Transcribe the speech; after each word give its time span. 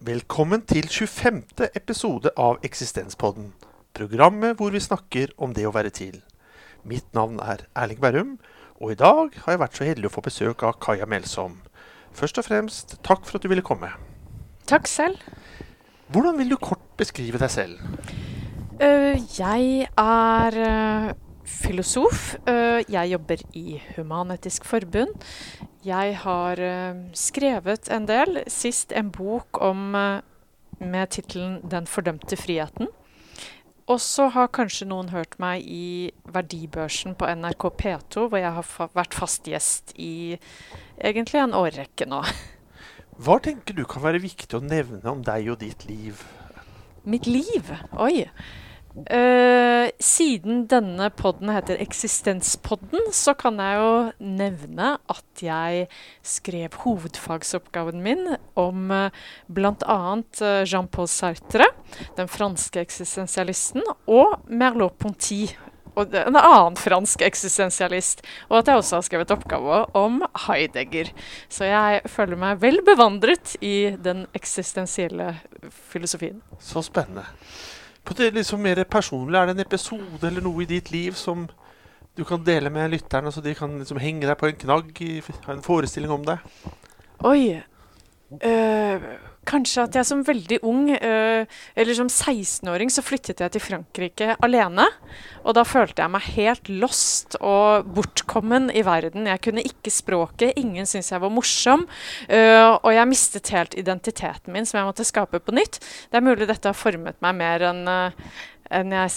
Velkommen 0.00 0.62
til 0.64 0.86
25. 0.88 1.42
episode 1.76 2.30
av 2.40 2.62
Eksistenspodden. 2.64 3.50
Programmet 3.92 4.54
hvor 4.56 4.72
vi 4.72 4.80
snakker 4.80 5.34
om 5.36 5.52
det 5.52 5.66
å 5.68 5.72
være 5.74 5.90
til. 5.92 6.14
Mitt 6.88 7.04
navn 7.12 7.36
er 7.44 7.66
Erling 7.76 8.00
Berrum, 8.00 8.30
og 8.80 8.94
i 8.94 8.96
dag 8.96 9.36
har 9.42 9.52
jeg 9.52 9.60
vært 9.60 9.76
så 9.76 9.84
heldig 9.84 10.08
å 10.08 10.12
få 10.14 10.22
besøk 10.24 10.64
av 10.64 10.78
Kaja 10.80 11.04
Melsom. 11.04 11.58
Først 12.16 12.40
og 12.40 12.48
fremst, 12.48 12.96
takk 13.04 13.28
for 13.28 13.36
at 13.36 13.44
du 13.44 13.50
ville 13.52 13.66
komme. 13.66 13.92
Takk 14.64 14.88
selv. 14.88 15.20
Hvordan 16.08 16.40
vil 16.40 16.54
du 16.54 16.56
kort 16.56 16.86
beskrive 16.96 17.36
deg 17.44 17.52
selv? 17.52 17.84
Uh, 18.80 19.20
jeg 19.36 19.84
er 20.00 20.60
uh, 20.64 21.12
filosof. 21.44 22.34
Uh, 22.48 22.80
jeg 22.90 23.12
jobber 23.12 23.44
i 23.56 23.80
Human-Etisk 23.96 24.64
Forbund. 24.68 25.16
Jeg 25.84 26.16
har 26.22 26.60
skrevet 27.16 27.88
en 27.88 28.08
del. 28.08 28.42
Sist 28.52 28.92
en 28.92 29.08
bok 29.10 29.62
om, 29.64 29.96
med 30.80 31.06
tittelen 31.08 31.60
'Den 31.64 31.86
fordømte 31.86 32.36
friheten'. 32.36 32.90
Og 33.90 33.98
så 33.98 34.28
har 34.30 34.52
kanskje 34.54 34.86
noen 34.86 35.08
hørt 35.10 35.34
meg 35.42 35.64
i 35.66 36.12
Verdibørsen 36.30 37.16
på 37.18 37.26
NRK 37.26 37.64
P2, 37.80 38.28
hvor 38.30 38.38
jeg 38.38 38.52
har 38.54 38.66
fa 38.66 38.86
vært 38.94 39.16
fast 39.18 39.50
gjest 39.50 39.90
i 39.98 40.38
egentlig 40.94 41.40
en 41.42 41.56
årrekke 41.58 42.06
nå. 42.06 42.20
Hva 43.24 43.40
tenker 43.42 43.74
du 43.74 43.82
kan 43.90 44.04
være 44.04 44.22
viktig 44.22 44.54
å 44.56 44.62
nevne 44.62 45.02
om 45.10 45.24
deg 45.26 45.50
og 45.50 45.58
ditt 45.64 45.82
liv? 45.88 46.22
Mitt 47.02 47.26
liv? 47.26 47.72
Oi. 47.98 48.28
Uh, 48.90 49.86
siden 50.02 50.64
denne 50.66 51.06
podden 51.14 51.52
heter 51.54 51.78
Eksistenspodden, 51.78 53.12
så 53.14 53.36
kan 53.38 53.60
jeg 53.62 53.78
jo 53.78 53.92
nevne 54.40 54.88
at 55.06 55.44
jeg 55.44 55.86
skrev 56.26 56.74
hovedfagsoppgaven 56.82 58.02
min 58.02 58.26
om 58.58 58.90
uh, 58.90 59.22
bl.a. 59.46 60.00
Uh, 60.18 60.66
Jean-Paul 60.66 61.06
Sartre, 61.06 61.70
den 62.18 62.30
franske 62.30 62.82
eksistensialisten, 62.82 63.86
og 64.10 64.40
Merleau-Ponty, 64.50 65.44
en 66.00 66.36
annen 66.42 66.78
fransk 66.78 67.22
eksistensialist. 67.22 68.24
Og 68.50 68.60
at 68.60 68.70
jeg 68.70 68.82
også 68.82 68.98
har 68.98 69.06
skrevet 69.06 69.34
oppgave 69.34 69.82
om 69.98 70.22
Heidegger. 70.46 71.10
Så 71.50 71.70
jeg 71.70 72.02
føler 72.10 72.38
meg 72.40 72.62
vel 72.62 72.82
bevandret 72.86 73.54
i 73.62 73.92
den 74.02 74.26
eksistensielle 74.34 75.36
filosofien. 75.90 76.40
Så 76.58 76.82
spennende. 76.86 77.28
På 78.10 78.16
det 78.18 78.32
liksom 78.34 78.58
mer 78.66 78.82
personlig, 78.90 79.38
er 79.38 79.46
det 79.46 79.52
en 79.54 79.62
episode 79.62 80.26
eller 80.26 80.42
noe 80.42 80.64
i 80.64 80.66
ditt 80.66 80.88
liv 80.90 81.14
som 81.14 81.44
du 82.18 82.24
kan 82.26 82.42
dele 82.42 82.72
med 82.74 82.90
lytterne, 82.90 83.30
så 83.30 83.38
de 83.40 83.52
kan 83.54 83.76
liksom 83.78 84.00
henge 84.02 84.26
deg 84.26 84.34
på 84.40 84.48
en 84.48 84.56
knagg, 84.58 84.96
ha 85.46 85.54
en 85.54 85.62
forestilling 85.62 86.10
om 86.10 86.24
det? 86.26 86.40
Oi. 87.30 87.60
Uh, 88.34 89.06
kanskje 89.48 89.84
at 89.86 89.96
jeg 89.96 90.08
som 90.08 90.22
veldig 90.26 90.60
ung, 90.66 90.90
uh, 90.92 91.60
eller 91.78 91.96
som 91.96 92.10
16-åring, 92.10 92.92
så 92.92 93.04
flyttet 93.04 93.40
jeg 93.42 93.54
til 93.54 93.64
Frankrike 93.64 94.36
alene. 94.44 94.86
Og 95.44 95.56
da 95.56 95.64
følte 95.66 96.04
jeg 96.04 96.12
meg 96.12 96.28
helt 96.36 96.70
lost 96.82 97.38
og 97.40 97.88
bortkommen 97.96 98.70
i 98.74 98.84
verden. 98.86 99.28
Jeg 99.30 99.42
kunne 99.46 99.64
ikke 99.66 99.92
språket, 99.94 100.58
ingen 100.60 100.88
syntes 100.88 101.12
jeg 101.14 101.24
var 101.24 101.34
morsom. 101.34 101.86
Uh, 102.28 102.76
og 102.76 102.92
jeg 102.94 103.10
mistet 103.10 103.52
helt 103.56 103.76
identiteten 103.80 104.54
min, 104.54 104.68
som 104.68 104.80
jeg 104.80 104.90
måtte 104.90 105.08
skape 105.08 105.42
på 105.42 105.56
nytt. 105.56 105.80
Det 106.10 106.20
er 106.20 106.26
mulig 106.26 106.48
dette 106.50 106.70
har 106.70 106.78
formet 106.78 107.20
meg 107.24 107.38
mer 107.40 107.70
enn 107.72 107.84
enn 108.70 108.94
jeg 108.94 109.10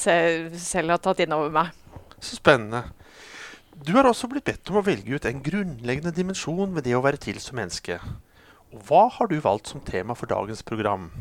selv 0.58 0.96
har 0.96 1.02
tatt 1.02 1.22
inn 1.24 1.36
over 1.36 1.52
meg. 1.54 1.72
Så 2.18 2.40
spennende. 2.40 2.88
Du 3.74 3.94
har 3.98 4.08
også 4.08 4.30
blitt 4.32 4.46
bedt 4.48 4.70
om 4.72 4.80
å 4.80 4.86
velge 4.86 5.18
ut 5.18 5.26
en 5.28 5.42
grunnleggende 5.44 6.14
dimensjon 6.16 6.74
ved 6.76 6.86
det 6.88 6.96
å 6.98 7.04
være 7.04 7.22
til 7.22 7.40
som 7.42 7.58
menneske. 7.60 8.00
Hva 8.74 9.06
har 9.14 9.30
du 9.30 9.38
valgt 9.38 9.70
som 9.70 9.82
tema 9.86 10.16
for 10.18 10.30
dagens 10.30 10.64
program? 10.66 11.12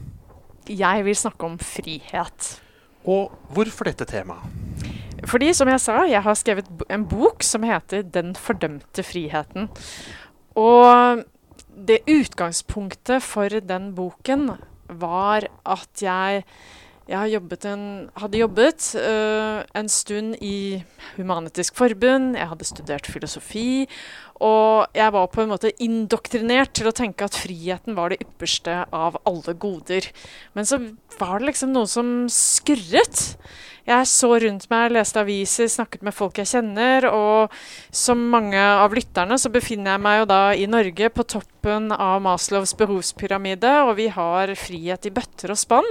Jeg 0.69 1.05
vil 1.05 1.17
snakke 1.17 1.45
om 1.45 1.59
frihet. 1.61 2.49
Og 3.05 3.33
hvorfor 3.53 3.91
dette 3.91 4.07
temaet? 4.09 4.47
Fordi, 5.29 5.53
som 5.55 5.69
jeg 5.69 5.81
sa, 5.83 6.01
jeg 6.09 6.23
har 6.25 6.39
skrevet 6.39 6.71
en 6.91 7.05
bok 7.07 7.45
som 7.47 7.63
heter 7.63 8.03
'Den 8.03 8.35
fordømte 8.35 9.03
friheten'. 9.03 9.69
Og 10.57 11.25
det 11.87 12.01
utgangspunktet 12.09 13.23
for 13.23 13.49
den 13.49 13.95
boken 13.95 14.59
var 14.89 15.47
at 15.67 16.03
jeg 16.03 16.45
jeg 17.09 17.33
jobbet 17.34 17.65
en, 17.67 18.11
hadde 18.17 18.39
jobbet 18.39 18.84
uh, 18.95 19.63
en 19.75 19.89
stund 19.91 20.37
i 20.41 20.83
Human-Etisk 21.17 21.75
Forbund, 21.75 22.37
jeg 22.39 22.49
hadde 22.49 22.69
studert 22.69 23.09
filosofi, 23.11 23.89
og 24.41 24.94
jeg 24.97 25.12
var 25.15 25.28
på 25.32 25.43
en 25.43 25.53
måte 25.53 25.75
indoktrinert 25.82 26.72
til 26.78 26.88
å 26.91 26.94
tenke 26.97 27.26
at 27.26 27.37
friheten 27.38 27.97
var 27.98 28.12
det 28.12 28.22
ypperste 28.25 28.82
av 28.94 29.19
alle 29.28 29.54
goder. 29.54 30.09
Men 30.56 30.69
så 30.69 30.81
var 31.19 31.38
det 31.38 31.53
liksom 31.53 31.75
noe 31.75 31.91
som 31.91 32.09
skurret. 32.32 33.37
Jeg 33.88 34.06
så 34.06 34.31
rundt 34.38 34.69
meg, 34.71 34.92
leste 34.94 35.19
aviser, 35.25 35.66
snakket 35.71 36.04
med 36.06 36.15
folk 36.15 36.38
jeg 36.38 36.53
kjenner, 36.53 37.09
og 37.10 37.54
som 37.91 38.21
mange 38.31 38.60
av 38.60 38.94
lytterne 38.94 39.38
så 39.42 39.50
befinner 39.50 39.97
jeg 39.97 40.04
meg 40.04 40.21
jo 40.21 40.28
da 40.31 40.42
i 40.54 40.69
Norge 40.71 41.10
på 41.10 41.26
toppen 41.34 41.91
av 41.97 42.22
Maslows 42.22 42.76
behovspyramide, 42.78 43.75
og 43.88 43.97
vi 43.98 44.06
har 44.15 44.54
frihet 44.59 45.10
i 45.10 45.15
bøtter 45.15 45.54
og 45.54 45.59
spann. 45.59 45.91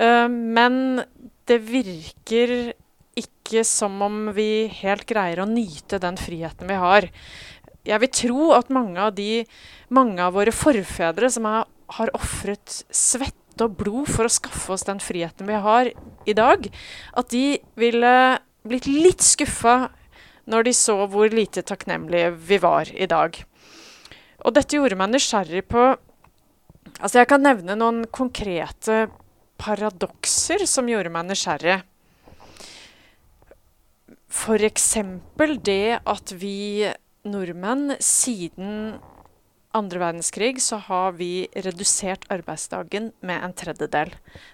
Uh, 0.00 0.24
men 0.32 1.04
det 1.46 1.60
virker 1.68 2.72
ikke 3.16 3.62
som 3.64 4.00
om 4.04 4.30
vi 4.36 4.66
helt 4.80 5.06
greier 5.08 5.40
å 5.40 5.48
nyte 5.48 6.00
den 6.02 6.18
friheten 6.20 6.68
vi 6.68 6.76
har 6.80 7.06
jeg 7.86 8.02
vil 8.02 8.12
tro 8.12 8.52
at 8.56 8.72
mange 8.74 9.00
av, 9.00 9.14
de, 9.16 9.44
mange 9.94 10.22
av 10.22 10.36
våre 10.36 10.54
forfedre 10.54 11.30
som 11.32 11.46
har, 11.48 11.66
har 11.98 12.12
ofret 12.16 12.82
svette 12.90 13.64
og 13.64 13.76
blod 13.78 14.10
for 14.12 14.28
å 14.28 14.32
skaffe 14.32 14.74
oss 14.74 14.84
den 14.88 15.00
friheten 15.00 15.48
vi 15.48 15.60
har 15.64 15.90
i 16.28 16.34
dag, 16.36 16.66
at 17.16 17.30
de 17.32 17.58
ville 17.78 18.14
blitt 18.66 18.88
litt 18.90 19.24
skuffa 19.24 19.86
når 20.50 20.68
de 20.68 20.74
så 20.76 20.98
hvor 21.10 21.30
lite 21.32 21.64
takknemlige 21.66 22.34
vi 22.50 22.58
var 22.62 22.90
i 22.92 23.08
dag. 23.10 23.38
Og 24.44 24.54
dette 24.54 24.78
gjorde 24.78 24.98
meg 24.98 25.14
nysgjerrig 25.14 25.66
på 25.70 25.94
Altså, 27.02 27.18
jeg 27.18 27.28
kan 27.28 27.42
nevne 27.42 27.74
noen 27.76 28.04
konkrete 28.14 29.08
paradokser 29.60 30.62
som 30.70 30.86
gjorde 30.88 31.10
meg 31.12 31.26
nysgjerrig. 31.28 31.80
F.eks. 34.30 34.86
det 35.66 35.98
at 35.98 36.32
vi 36.38 36.86
nordmenn 37.28 37.96
siden 38.02 38.96
andre 39.76 40.00
verdenskrig 40.00 40.60
så 40.64 40.78
har 40.86 41.16
vi 41.18 41.48
redusert 41.52 42.24
arbeidsdagen 42.32 43.10
med 43.20 43.44
en 43.44 43.54
tredjedel. 43.56 44.12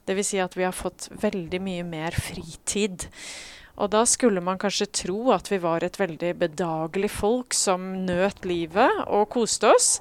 Dvs. 0.09 0.33
Si 0.33 0.41
at 0.43 0.56
vi 0.59 0.66
har 0.66 0.75
fått 0.75 1.09
veldig 1.22 1.60
mye 1.62 1.84
mer 1.87 2.16
fritid. 2.16 3.06
Og 3.81 3.88
da 3.94 4.03
skulle 4.09 4.43
man 4.44 4.59
kanskje 4.60 4.91
tro 5.05 5.31
at 5.33 5.49
vi 5.49 5.60
var 5.62 5.84
et 5.84 5.97
veldig 6.00 6.34
bedagelig 6.43 7.12
folk 7.15 7.56
som 7.56 7.87
nøt 8.05 8.44
livet 8.44 9.04
og 9.06 9.31
koste 9.33 9.71
oss. 9.72 9.94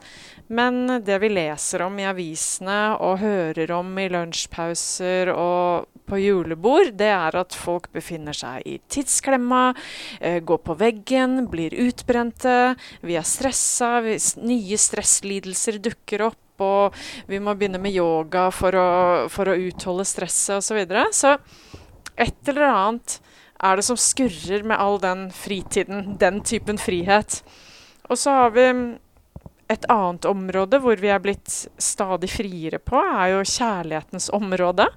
Men 0.52 1.04
det 1.06 1.16
vi 1.24 1.30
leser 1.32 1.86
om 1.86 1.96
i 2.02 2.06
avisene 2.10 2.98
og 3.00 3.22
hører 3.22 3.72
om 3.72 3.88
i 4.02 4.10
lunsjpauser 4.12 5.32
og 5.32 5.88
på 6.12 6.20
julebord, 6.20 6.90
det 7.00 7.08
er 7.14 7.38
at 7.40 7.56
folk 7.56 7.88
befinner 7.96 8.36
seg 8.36 8.66
i 8.68 8.74
tidsklemma, 8.92 9.72
eh, 10.20 10.42
går 10.44 10.60
på 10.66 10.76
veggen, 10.76 11.46
blir 11.48 11.72
utbrente, 11.86 12.76
vi 13.00 13.16
er 13.16 13.28
stressa, 13.28 14.02
nye 14.44 14.78
stresslidelser 14.78 15.80
dukker 15.80 16.28
opp. 16.28 16.40
Og 16.62 16.94
vi 17.26 17.40
må 17.42 17.56
begynne 17.58 17.80
med 17.82 17.96
yoga 17.96 18.50
for 18.54 18.76
å, 18.78 18.90
for 19.34 19.50
å 19.50 19.56
utholde 19.58 20.04
stresset 20.06 20.60
osv. 20.60 20.68
Så, 20.68 20.76
videre. 20.78 21.06
så 21.16 21.32
et 22.14 22.52
eller 22.52 22.68
annet 22.68 23.16
er 23.64 23.80
det 23.80 23.86
som 23.88 23.98
skurrer 23.98 24.68
med 24.68 24.78
all 24.78 25.00
den 25.02 25.30
fritiden, 25.34 26.20
den 26.22 26.44
typen 26.46 26.78
frihet. 26.78 27.40
Og 28.12 28.20
så 28.20 28.36
har 28.44 28.54
vi 28.54 28.68
et 29.72 29.86
annet 29.92 30.28
område 30.30 30.82
hvor 30.84 31.00
vi 31.00 31.12
er 31.14 31.22
blitt 31.24 31.52
stadig 31.82 32.32
friere 32.32 32.82
på, 32.84 33.00
er 33.00 33.36
jo 33.36 33.46
kjærlighetens 33.48 34.32
område. 34.36 34.88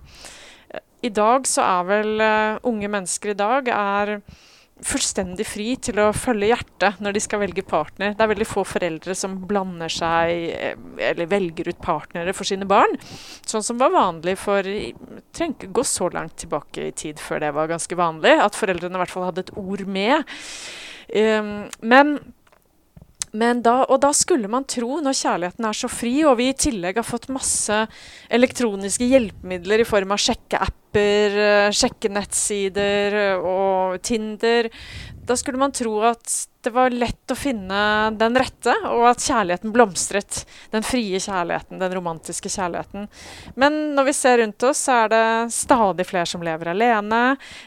I 1.05 1.12
dag 1.12 1.47
så 1.49 1.62
er 1.67 1.87
vel 1.88 2.12
uh, 2.25 2.59
unge 2.67 2.88
mennesker 2.91 3.35
i 3.35 3.38
dag 3.38 3.69
er 3.71 4.19
fullstendig 4.85 5.44
fri 5.47 5.67
til 5.79 6.00
å 6.03 6.09
følge 6.17 6.49
hjertet 6.50 6.99
når 7.05 7.15
de 7.15 7.23
skal 7.23 7.41
velge 7.44 7.62
partner. 7.67 8.17
Det 8.17 8.25
er 8.25 8.31
veldig 8.32 8.49
få 8.49 8.65
foreldre 8.67 9.15
som 9.17 9.37
blander 9.49 9.93
seg 9.93 10.32
eh, 10.50 10.75
eller 11.12 11.31
velger 11.31 11.71
ut 11.71 11.81
partnere 11.85 12.35
for 12.35 12.49
sine 12.49 12.67
barn. 12.69 12.97
Sånn 13.47 13.65
som 13.65 13.79
var 13.81 13.94
vanlig 13.94 14.35
for 14.43 14.67
Trenger 15.35 15.55
ikke 15.55 15.75
gå 15.79 15.85
så 15.87 16.11
langt 16.15 16.37
tilbake 16.43 16.88
i 16.88 16.94
tid 16.94 17.23
før 17.23 17.44
det 17.44 17.53
var 17.55 17.71
ganske 17.71 17.99
vanlig. 17.99 18.35
At 18.43 18.59
foreldrene 18.59 18.99
i 18.99 19.05
hvert 19.05 19.15
fall 19.15 19.29
hadde 19.29 19.47
et 19.47 19.55
ord 19.62 19.87
med. 19.87 20.35
Um, 21.15 21.55
men 21.82 22.17
men 22.19 22.19
da, 23.35 23.85
og 23.91 23.99
da 24.01 24.13
skulle 24.15 24.49
man 24.51 24.67
tro, 24.71 25.01
når 25.03 25.17
kjærligheten 25.19 25.67
er 25.67 25.75
så 25.75 25.89
fri, 25.91 26.15
og 26.25 26.37
vi 26.39 26.53
i 26.53 26.55
tillegg 26.55 27.01
har 27.01 27.07
fått 27.07 27.33
masse 27.35 27.81
elektroniske 28.31 29.09
hjelpemidler 29.11 29.83
i 29.83 29.87
form 29.89 30.15
av 30.15 30.23
sjekkeapper, 30.23 31.39
eh, 31.43 31.71
sjekkenettsider 31.75 33.41
og 33.43 34.01
Tinder 34.03 34.71
Da 35.25 35.35
skulle 35.37 35.57
man 35.59 35.73
tro 35.73 36.03
at 36.05 36.29
det 36.63 36.71
var 36.71 36.93
lett 36.93 37.33
å 37.33 37.37
finne 37.37 38.13
den 38.17 38.37
rette, 38.37 38.75
og 38.91 39.07
at 39.09 39.25
kjærligheten 39.25 39.73
blomstret. 39.73 40.45
Den 40.71 40.85
frie 40.85 41.17
kjærligheten, 41.17 41.81
den 41.81 41.95
romantiske 41.97 42.53
kjærligheten. 42.53 43.09
Men 43.57 43.97
når 43.97 44.05
vi 44.11 44.15
ser 44.17 44.39
rundt 44.43 44.63
oss, 44.69 44.85
så 44.85 45.05
er 45.05 45.09
det 45.09 45.25
stadig 45.57 46.07
flere 46.07 46.29
som 46.29 46.45
lever 46.45 46.75
alene. 46.75 47.23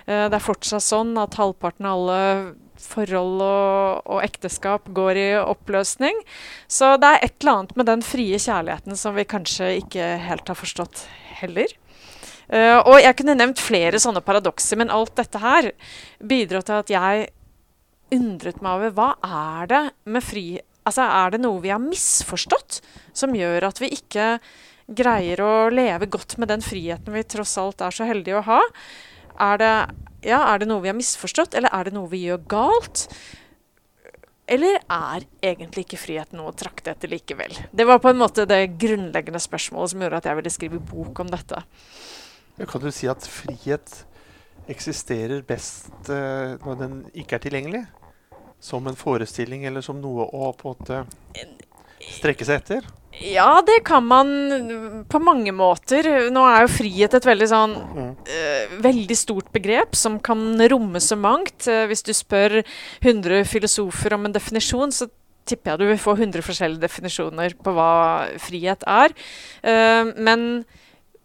Eh, 0.05 0.29
det 0.29 0.37
er 0.37 0.47
fortsatt 0.47 0.85
sånn 0.85 1.17
at 1.17 1.37
halvparten 1.41 1.89
av 1.89 1.97
alle 1.97 2.55
forhold 2.81 3.41
og, 3.43 4.05
og, 4.05 4.21
ekteskap 4.25 4.89
går 4.95 5.19
i 5.19 5.27
oppløsning. 5.39 6.19
Så 6.67 6.95
det 7.01 7.09
er 7.09 7.25
et 7.25 7.35
eller 7.41 7.53
annet 7.53 7.75
med 7.79 7.89
den 7.89 8.05
frie 8.05 8.39
kjærligheten 8.41 8.99
som 8.99 9.17
vi 9.17 9.27
kanskje 9.27 9.73
ikke 9.81 10.13
helt 10.27 10.47
har 10.47 10.59
forstått 10.59 11.05
heller. 11.41 11.73
Uh, 12.47 12.79
og 12.87 13.01
jeg 13.03 13.17
kunne 13.19 13.35
nevnt 13.35 13.59
flere 13.59 13.99
sånne 13.99 14.23
paradokser, 14.23 14.79
men 14.79 14.93
alt 14.93 15.17
dette 15.19 15.41
her 15.43 15.73
bidro 16.23 16.61
til 16.63 16.79
at 16.79 16.93
jeg 16.93 17.27
undret 18.15 18.61
meg 18.63 18.77
over 18.77 18.93
hva 18.95 19.09
er 19.19 19.71
det 19.73 19.83
med 20.07 20.23
fri 20.23 20.47
Altså, 20.87 21.03
er 21.03 21.33
det 21.33 21.41
noe 21.43 21.59
vi 21.59 21.67
har 21.67 21.81
misforstått 21.83 22.77
som 23.11 23.33
gjør 23.35 23.65
at 23.67 23.81
vi 23.81 23.89
ikke 23.91 24.37
greier 24.87 25.41
å 25.43 25.67
leve 25.67 26.07
godt 26.07 26.37
med 26.39 26.47
den 26.47 26.63
friheten 26.63 27.11
vi 27.11 27.25
tross 27.27 27.57
alt 27.59 27.83
er 27.83 27.91
så 27.91 28.07
heldige 28.07 28.39
å 28.39 28.45
ha? 28.47 28.61
Er 29.49 29.59
det, 29.59 29.73
ja, 30.25 30.39
er 30.53 30.61
det 30.61 30.69
noe 30.69 30.81
vi 30.83 30.89
har 30.89 30.97
misforstått, 30.97 31.57
eller 31.57 31.73
er 31.73 31.87
det 31.87 31.93
noe 31.97 32.09
vi 32.11 32.23
gjør 32.25 32.41
galt? 32.49 33.07
Eller 34.47 34.79
er 34.79 35.25
egentlig 35.43 35.83
ikke 35.83 35.99
frihet 35.99 36.31
noe 36.35 36.53
å 36.53 36.55
trakte 36.55 36.93
etter 36.93 37.11
likevel? 37.11 37.51
Det 37.75 37.85
var 37.87 37.99
på 37.99 38.13
en 38.13 38.21
måte 38.21 38.47
det 38.47 38.61
grunnleggende 38.79 39.41
spørsmålet 39.43 39.91
som 39.91 40.03
gjorde 40.05 40.21
at 40.21 40.29
jeg 40.29 40.39
ville 40.39 40.53
skrive 40.53 40.79
bok 40.79 41.19
om 41.19 41.31
dette. 41.33 41.59
Kan 42.71 42.81
du 42.85 42.89
si 42.95 43.09
at 43.11 43.27
frihet 43.27 43.97
eksisterer 44.71 45.43
best 45.47 45.91
uh, 46.09 46.55
når 46.63 46.79
den 46.79 46.95
ikke 47.11 47.37
er 47.37 47.43
tilgjengelig? 47.43 47.83
Som 48.63 48.87
en 48.89 48.97
forestilling 48.97 49.67
eller 49.69 49.83
som 49.85 49.99
noe 50.01 50.25
å 50.25 50.53
på 50.57 50.71
en 50.71 50.79
måte 50.79 51.03
strekke 52.15 52.47
seg 52.47 52.63
etter? 52.63 52.87
Ja, 53.23 53.61
det 53.65 53.79
kan 53.87 54.05
man 54.05 55.05
på 55.09 55.19
mange 55.19 55.51
måter. 55.55 56.05
Nå 56.33 56.43
er 56.45 56.65
jo 56.65 56.73
frihet 56.75 57.15
et 57.17 57.25
veldig 57.25 57.49
sånn 57.49 57.75
uh, 57.97 58.75
veldig 58.83 59.17
stort 59.17 59.49
begrep 59.55 59.97
som 59.97 60.19
kan 60.23 60.59
romme 60.69 61.01
så 61.01 61.17
mangt. 61.19 61.65
Uh, 61.65 61.87
hvis 61.89 62.05
du 62.05 62.13
spør 62.13 62.59
100 63.01 63.47
filosofer 63.49 64.17
om 64.17 64.27
en 64.27 64.35
definisjon, 64.35 64.93
så 64.93 65.09
tipper 65.47 65.73
jeg 65.73 65.81
du 65.81 65.87
vil 65.93 66.01
få 66.01 66.17
100 66.17 66.45
forskjellige 66.45 66.83
definisjoner 66.83 67.55
på 67.63 67.73
hva 67.77 67.93
frihet 68.43 68.85
er. 68.87 69.15
Uh, 69.65 70.13
men 70.17 70.65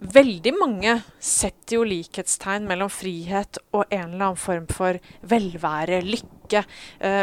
Veldig 0.03 0.50
mange 0.56 0.97
setter 1.23 1.77
jo 1.77 1.85
likhetstegn 1.87 2.65
mellom 2.67 2.89
frihet 2.91 3.61
og 3.71 3.85
en 3.85 4.09
eller 4.09 4.25
annen 4.33 4.41
form 4.41 4.65
for 4.67 4.99
velvære, 5.31 6.00
lykke. 6.03 6.65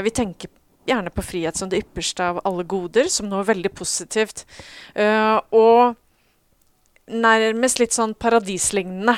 Vi 0.06 0.14
tenker 0.16 0.54
gjerne 0.90 1.14
på 1.14 1.26
frihet 1.26 1.60
som 1.60 1.72
det 1.72 1.84
ypperste 1.84 2.26
av 2.26 2.42
alle 2.48 2.66
goder, 2.68 3.10
som 3.12 3.30
noe 3.30 3.48
veldig 3.48 3.72
positivt. 3.78 4.46
Uh, 4.98 5.40
og 5.56 5.98
nærmest 7.10 7.82
litt 7.82 7.96
sånn 7.96 8.14
paradislignende. 8.18 9.18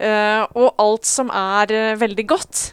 Uh, 0.00 0.46
og 0.56 0.80
alt 0.82 1.08
som 1.08 1.30
er 1.34 1.98
veldig 2.00 2.26
godt, 2.30 2.70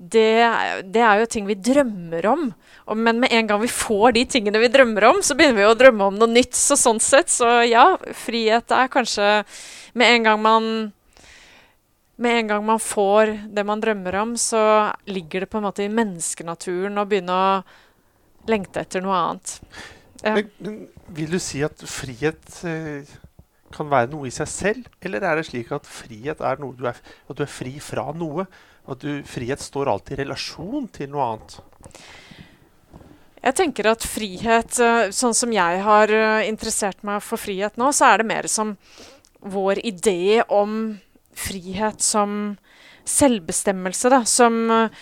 det, 0.00 0.48
det, 0.88 1.00
er 1.04 1.20
jo 1.20 1.28
ting 1.28 1.44
vi 1.48 1.58
drømmer 1.60 2.26
om. 2.30 2.46
Og, 2.88 2.96
men 2.96 3.20
med 3.20 3.34
en 3.36 3.50
gang 3.50 3.60
vi 3.60 3.68
får 3.68 4.14
de 4.16 4.24
tingene 4.32 4.62
vi 4.62 4.70
drømmer 4.72 5.04
om, 5.10 5.20
så 5.20 5.36
begynner 5.36 5.60
vi 5.60 5.68
å 5.68 5.76
drømme 5.76 6.08
om 6.08 6.16
noe 6.16 6.30
nytt. 6.30 6.56
Så 6.56 6.78
sånn 6.80 7.02
sett, 7.04 7.28
så 7.32 7.60
ja, 7.68 7.92
frihet 8.24 8.72
er 8.72 8.90
kanskje 8.92 9.42
Med 9.98 10.06
en 10.06 10.26
gang 10.28 10.42
man 10.42 10.66
med 12.20 12.38
en 12.38 12.50
gang 12.52 12.66
man 12.66 12.80
får 12.82 13.32
det 13.48 13.64
man 13.64 13.80
drømmer 13.80 14.18
om, 14.20 14.36
så 14.36 14.92
ligger 15.08 15.44
det 15.44 15.50
på 15.52 15.60
en 15.60 15.66
måte 15.68 15.86
i 15.86 15.92
menneskenaturen 15.92 17.00
å 17.00 17.06
begynne 17.08 17.32
å 17.36 17.48
lengte 18.50 18.82
etter 18.84 19.04
noe 19.04 19.16
annet. 19.16 19.54
Ja. 20.20 20.34
Men, 20.36 20.50
men, 20.60 20.78
vil 21.16 21.32
du 21.32 21.38
si 21.40 21.62
at 21.64 21.80
frihet 21.88 22.60
eh, 22.68 23.08
kan 23.72 23.88
være 23.88 24.10
noe 24.12 24.28
i 24.28 24.34
seg 24.34 24.50
selv, 24.52 24.90
eller 25.00 25.24
er 25.24 25.40
det 25.40 25.48
slik 25.48 25.72
at 25.72 25.88
frihet 25.88 26.42
er 26.44 26.60
noe 26.60 26.76
du 26.76 26.84
er, 26.90 27.00
at 27.00 27.38
du 27.38 27.44
er 27.46 27.52
fri 27.52 27.78
fra 27.82 28.10
noe? 28.12 28.44
At 28.90 29.00
du, 29.04 29.20
frihet 29.28 29.62
står 29.62 29.88
alltid 29.92 30.18
i 30.18 30.22
relasjon 30.24 30.88
til 30.92 31.12
noe 31.12 31.32
annet. 31.32 31.60
Jeg 33.40 33.56
tenker 33.56 33.88
at 33.94 34.04
frihet, 34.04 34.80
eh, 34.84 35.06
sånn 35.16 35.36
som 35.36 35.52
jeg 35.56 35.84
har 35.86 36.12
eh, 36.12 36.48
interessert 36.50 37.00
meg 37.06 37.24
for 37.24 37.40
frihet 37.40 37.80
nå, 37.80 37.94
så 37.96 38.12
er 38.12 38.20
det 38.20 38.28
mer 38.28 38.50
som 38.52 38.76
vår 39.40 39.80
idé 39.88 40.42
om 40.52 40.98
frihet 41.36 42.02
som 42.02 42.56
selvbestemmelse, 43.08 44.10
da. 44.12 44.22
Som 44.28 44.60
uh, 44.70 45.00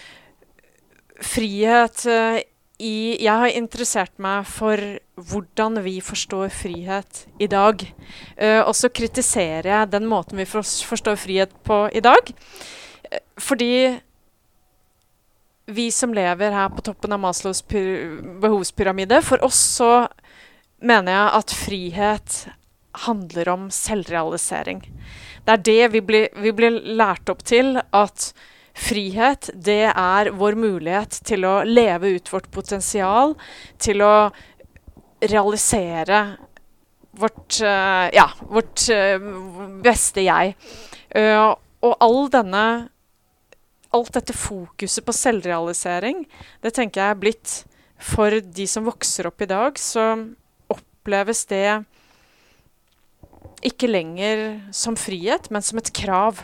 frihet 1.24 2.04
uh, 2.08 2.38
i 2.78 3.18
Jeg 3.18 3.34
har 3.42 3.50
interessert 3.58 4.12
meg 4.22 4.46
for 4.46 4.78
hvordan 5.18 5.80
vi 5.82 5.98
forstår 6.04 6.52
frihet 6.54 7.24
i 7.42 7.48
dag. 7.50 7.82
Uh, 8.38 8.62
og 8.62 8.74
så 8.78 8.90
kritiserer 8.90 9.70
jeg 9.72 9.94
den 9.94 10.06
måten 10.10 10.38
vi 10.38 10.46
forstår 10.46 11.18
frihet 11.18 11.54
på 11.66 11.86
i 11.92 12.04
dag. 12.04 12.34
Fordi 13.38 13.98
vi 15.68 15.90
som 15.92 16.14
lever 16.14 16.54
her 16.54 16.70
på 16.72 16.84
toppen 16.84 17.12
av 17.12 17.20
Maslows 17.20 17.60
behovspyramide, 17.68 19.20
for 19.24 19.42
oss 19.44 19.58
så 19.76 19.90
mener 20.80 21.12
jeg 21.12 21.34
at 21.40 21.54
frihet 21.56 22.36
handler 23.04 23.50
om 23.52 23.68
selvrealisering. 23.72 24.80
Det 25.48 25.54
er 25.54 25.64
det 25.64 25.84
vi 25.94 26.00
blir, 26.04 26.26
vi 26.36 26.52
blir 26.52 26.74
lært 27.00 27.30
opp 27.32 27.40
til, 27.48 27.78
at 27.96 28.32
frihet, 28.76 29.48
det 29.56 29.86
er 29.88 30.28
vår 30.36 30.58
mulighet 30.60 31.22
til 31.24 31.46
å 31.48 31.62
leve 31.64 32.10
ut 32.18 32.28
vårt 32.28 32.50
potensial, 32.52 33.32
til 33.80 34.04
å 34.04 34.28
realisere 35.24 36.20
vårt, 37.16 37.62
uh, 37.64 38.12
ja, 38.12 38.28
vårt 38.44 38.84
uh, 38.92 39.16
beste 39.80 40.26
jeg. 40.26 40.52
Uh, 41.16 41.56
og 41.80 41.96
all 42.04 42.28
denne 42.28 42.64
alt 43.96 44.12
dette 44.18 44.36
fokuset 44.36 45.00
på 45.06 45.16
selvrealisering, 45.16 46.26
det 46.60 46.76
tenker 46.76 47.00
jeg 47.00 47.16
er 47.16 47.22
blitt 47.24 47.54
For 47.98 48.30
de 48.30 48.66
som 48.68 48.84
vokser 48.86 49.26
opp 49.26 49.42
i 49.42 49.48
dag, 49.50 49.80
så 49.80 50.12
oppleves 50.70 51.40
det 51.50 51.80
ikke 53.64 53.90
lenger 53.90 54.44
som 54.74 54.96
frihet, 54.98 55.50
men 55.54 55.64
som 55.64 55.80
et 55.80 55.92
krav. 55.94 56.42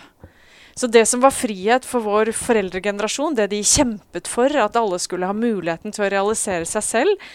Så 0.75 0.89
det 0.91 1.05
som 1.07 1.23
var 1.23 1.35
frihet 1.35 1.87
for 1.87 2.03
vår 2.03 2.33
foreldregenerasjon, 2.35 3.37
det 3.39 3.53
de 3.53 3.63
kjempet 3.63 4.31
for, 4.31 4.51
at 4.51 4.79
alle 4.79 4.99
skulle 5.03 5.29
ha 5.31 5.37
muligheten 5.37 5.95
til 5.95 6.07
å 6.07 6.11
realisere 6.11 6.67
seg 6.67 6.87
selv, 6.87 7.29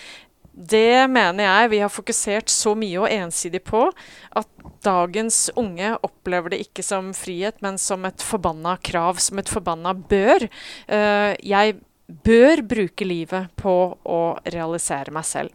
det 0.60 1.08
mener 1.08 1.46
jeg 1.46 1.70
vi 1.72 1.80
har 1.80 1.92
fokusert 1.94 2.52
så 2.52 2.74
mye 2.76 2.98
og 3.00 3.12
ensidig 3.14 3.62
på 3.64 3.86
at 4.36 4.50
dagens 4.84 5.46
unge 5.60 5.94
opplever 6.04 6.52
det 6.52 6.60
ikke 6.66 6.84
som 6.84 7.14
frihet, 7.16 7.62
men 7.64 7.80
som 7.80 8.04
et 8.08 8.24
forbanna 8.24 8.76
krav, 8.84 9.22
som 9.24 9.40
et 9.40 9.52
forbanna 9.52 9.94
bør. 9.96 10.50
Uh, 10.92 11.32
jeg 11.40 11.80
bør 12.10 12.64
bruke 12.66 13.06
livet 13.06 13.52
på 13.60 13.94
å 13.94 14.40
realisere 14.50 15.12
meg 15.14 15.26
selv. 15.30 15.54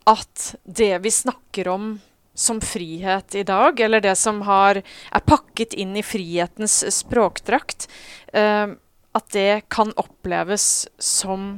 at 0.07 0.55
det 0.63 1.03
vi 1.03 1.11
snakker 1.15 1.69
om 1.71 1.99
som 2.37 2.61
frihet 2.61 3.35
i 3.35 3.45
dag, 3.49 3.81
eller 3.81 4.05
det 4.05 4.15
som 4.21 4.43
har, 4.47 4.83
er 4.85 5.27
pakket 5.27 5.75
inn 5.75 5.97
i 5.97 6.05
frihetens 6.05 6.83
språkdrakt, 6.95 7.89
eh, 8.37 8.77
at 9.17 9.33
det 9.33 9.65
kan 9.73 9.95
oppleves 9.97 10.87
som 11.01 11.57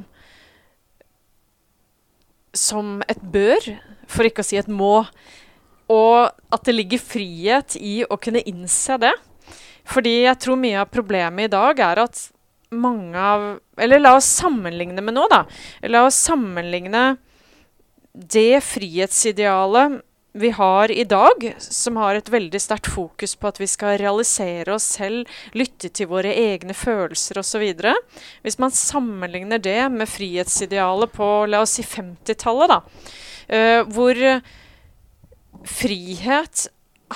som 2.55 3.03
et 3.07 3.21
bør, 3.21 3.61
for 4.09 4.25
ikke 4.25 4.41
å 4.41 4.47
si 4.47 4.57
et 4.57 4.69
må. 4.71 5.03
Og 5.89 6.17
at 6.53 6.65
det 6.65 6.75
ligger 6.75 7.01
frihet 7.01 7.75
i 7.77 8.01
å 8.05 8.17
kunne 8.21 8.41
innse 8.49 8.97
det. 9.01 9.13
Fordi 9.89 10.21
jeg 10.23 10.41
tror 10.41 10.59
mye 10.61 10.81
av 10.83 10.91
problemet 10.93 11.47
i 11.47 11.53
dag 11.53 11.79
er 11.81 12.03
at 12.03 12.27
mange 12.69 13.17
av 13.17 13.43
Eller 13.81 13.97
la 13.97 14.11
oss 14.19 14.27
sammenligne 14.37 15.01
med 15.01 15.15
noe, 15.15 15.29
da. 15.31 15.39
La 15.89 16.03
oss 16.05 16.19
sammenligne 16.19 17.17
det 18.13 18.59
frihetsidealet 18.65 20.01
vi 20.31 20.49
har 20.49 20.91
i 20.91 21.03
dag, 21.03 21.55
som 21.57 21.97
har 21.97 22.15
et 22.15 22.29
veldig 22.29 22.59
sterkt 22.61 22.89
fokus 22.93 23.33
på 23.35 23.49
at 23.49 23.59
vi 23.59 23.67
skal 23.67 23.97
realisere 23.97 24.75
oss 24.75 24.85
selv, 24.99 25.29
lytte 25.57 25.89
til 25.89 26.09
våre 26.11 26.33
egne 26.33 26.75
følelser 26.77 27.41
osv. 27.41 27.65
Hvis 28.45 28.59
man 28.61 28.73
sammenligner 28.75 29.61
det 29.61 29.81
med 29.93 30.09
frihetsidealet 30.09 31.13
på 31.15 31.29
la 31.49 31.63
oss 31.65 31.79
si 31.79 31.85
50-tallet, 31.85 32.75
da, 32.75 32.81
uh, 33.49 33.81
hvor 33.89 34.21
frihet 35.65 36.67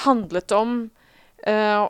handlet 0.04 0.56
om 0.58 0.80
uh, 1.48 1.84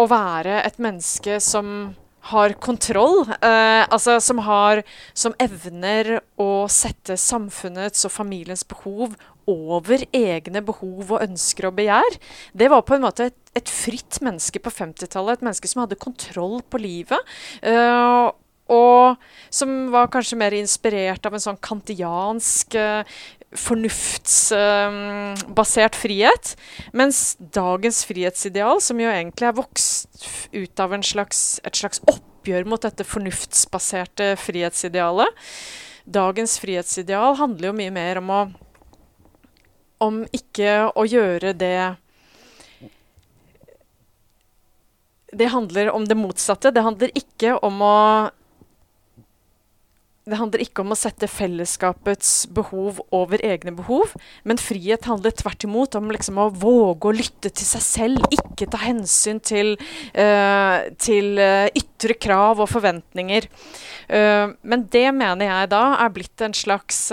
å 0.00 0.08
være 0.08 0.62
et 0.64 0.80
menneske 0.80 1.36
som 1.44 1.92
har 2.22 2.52
kontroll. 2.52 3.26
eh, 3.42 3.82
altså 3.90 4.20
som 4.20 4.38
har 4.38 4.82
Som 5.12 5.34
evner 5.38 6.20
å 6.38 6.68
sette 6.68 7.16
samfunnets 7.16 8.04
og 8.04 8.12
familiens 8.12 8.64
behov 8.68 9.16
over 9.50 9.98
egne 10.14 10.62
behov 10.64 11.10
og 11.10 11.22
ønsker 11.24 11.66
og 11.68 11.74
begjær. 11.78 12.12
Det 12.54 12.70
var 12.72 12.82
på 12.86 12.94
en 12.96 13.04
måte 13.06 13.22
et, 13.30 13.38
et 13.58 13.68
fritt 13.68 14.20
menneske 14.24 14.58
på 14.62 14.70
50-tallet. 14.72 15.32
Et 15.38 15.44
menneske 15.48 15.68
som 15.70 15.80
hadde 15.84 16.02
kontroll 16.02 16.56
på 16.70 16.76
livet. 16.82 17.20
Uh, 17.64 18.28
og 18.72 19.16
som 19.52 19.68
var 19.92 20.12
kanskje 20.12 20.40
mer 20.40 20.52
inspirert 20.56 21.26
av 21.26 21.32
en 21.36 21.44
sånn 21.44 21.64
kantiansk 21.64 22.68
uh, 22.78 23.02
fornuftsbasert 23.58 25.94
frihet. 25.98 26.44
Mens 26.96 27.18
dagens 27.52 27.98
frihetsideal, 28.08 28.76
som 28.80 29.00
jo 29.02 29.08
egentlig 29.12 29.46
er 29.50 29.58
vokst 29.58 30.08
ut 30.54 30.80
av 30.80 30.88
slags, 31.04 31.60
et 31.66 31.76
slags 31.76 32.00
oppgjør 32.08 32.64
mot 32.70 32.82
dette 32.82 33.04
fornuftsbaserte 33.06 34.36
frihetsidealet 34.40 35.30
Dagens 36.02 36.56
frihetsideal 36.58 37.36
handler 37.38 37.70
jo 37.70 37.78
mye 37.78 37.92
mer 37.94 38.18
om 38.18 38.30
å 38.34 38.40
Om 40.02 40.22
ikke 40.34 40.76
å 40.98 41.06
gjøre 41.06 41.52
det 41.54 41.76
Det 45.32 45.48
handler 45.48 45.88
om 45.94 46.04
det 46.04 46.18
motsatte. 46.18 46.72
Det 46.74 46.82
handler 46.84 47.14
ikke 47.16 47.54
om 47.64 47.78
å 47.86 47.96
det 50.22 50.38
handler 50.38 50.62
ikke 50.62 50.84
om 50.84 50.94
å 50.94 50.98
sette 50.98 51.26
fellesskapets 51.26 52.44
behov 52.54 53.00
over 53.14 53.42
egne 53.42 53.72
behov, 53.74 54.12
men 54.46 54.60
frihet 54.60 55.08
handler 55.10 55.34
tvert 55.34 55.66
imot 55.66 55.96
om 55.98 56.12
liksom 56.14 56.38
å 56.38 56.46
våge 56.62 57.10
å 57.10 57.14
lytte 57.16 57.50
til 57.50 57.66
seg 57.66 57.82
selv, 57.82 58.28
ikke 58.30 58.68
ta 58.70 58.78
hensyn 58.84 59.42
til, 59.42 59.74
uh, 60.14 60.86
til 61.02 61.42
uh, 61.42 61.66
ytre 61.74 62.14
krav 62.22 62.62
og 62.62 62.70
forventninger. 62.70 63.50
Uh, 64.06 64.54
men 64.62 64.86
det 64.94 65.08
mener 65.10 65.48
jeg 65.48 65.72
da 65.74 65.84
er 66.04 66.14
blitt 66.14 66.46
en 66.46 66.54
slags 66.54 67.08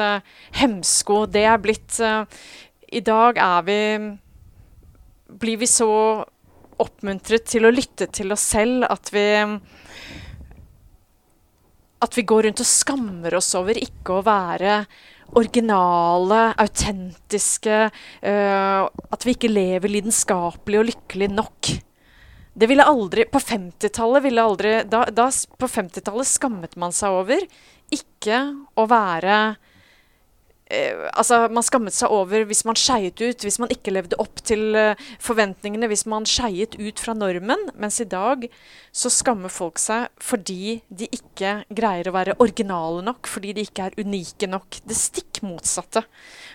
hemsko. 0.62 1.24
Det 1.34 1.48
er 1.50 1.58
blitt 1.62 1.98
I 2.92 3.02
dag 3.06 3.38
er 3.38 3.64
vi 3.68 3.80
Blir 5.40 5.62
vi 5.62 5.68
så 5.70 5.92
oppmuntret 6.80 7.46
til 7.52 7.68
å 7.68 7.74
lytte 7.74 8.08
til 8.16 8.32
oss 8.34 8.46
selv 8.56 8.88
at 8.88 9.12
vi 9.14 9.26
at 12.00 12.16
vi 12.16 12.24
går 12.24 12.46
rundt 12.48 12.62
og 12.64 12.68
skammer 12.68 13.36
oss 13.36 13.52
over 13.60 13.76
ikke 13.76 14.16
å 14.16 14.24
være 14.24 14.78
originale, 15.36 16.54
autentiske. 16.58 17.82
Uh, 18.24 18.88
at 18.88 19.28
vi 19.28 19.36
ikke 19.36 19.52
lever 19.52 19.92
lidenskapelig 19.92 20.80
og 20.80 20.88
lykkelig 20.88 21.30
nok. 21.34 21.74
Det 22.60 22.68
ville 22.72 22.88
aldri 22.88 23.28
På 23.30 23.40
50-tallet 23.40 24.24
ville 24.26 24.44
aldri 24.44 24.72
da, 24.90 25.06
da, 25.14 25.28
På 25.30 25.68
50-tallet 25.70 26.28
skammet 26.28 26.74
man 26.82 26.96
seg 26.96 27.20
over 27.22 27.46
ikke 27.94 28.40
å 28.76 28.84
være 28.90 29.36
eh, 30.70 31.06
altså, 31.14 31.42
Man 31.52 31.66
skammet 31.66 31.96
seg 31.96 32.14
over 32.14 32.46
hvis 32.50 32.64
man 32.68 32.78
skeiet 32.80 33.22
ut, 33.22 33.46
hvis 33.46 33.60
man 33.62 33.72
ikke 33.74 33.94
levde 33.94 34.20
opp 34.22 34.42
til 34.46 34.78
eh, 34.78 35.08
forventningene, 35.24 35.90
hvis 35.92 36.06
man 36.10 36.28
skeiet 36.30 36.78
ut 36.80 37.02
fra 37.02 37.16
normen. 37.18 37.68
Mens 37.80 38.00
i 38.04 38.08
dag 38.10 38.48
så 38.96 39.12
skammer 39.14 39.54
folk 39.54 39.82
seg 39.82 40.08
fordi 40.24 40.80
de 40.90 41.10
ikke 41.16 41.60
greier 41.76 42.10
å 42.10 42.16
være 42.16 42.38
originale 42.44 43.04
nok, 43.06 43.30
fordi 43.30 43.56
de 43.58 43.66
ikke 43.68 43.90
er 43.90 44.00
unike 44.00 44.50
nok. 44.50 44.82
Det 44.86 44.98
stikk 44.98 45.44
motsatte. 45.46 46.06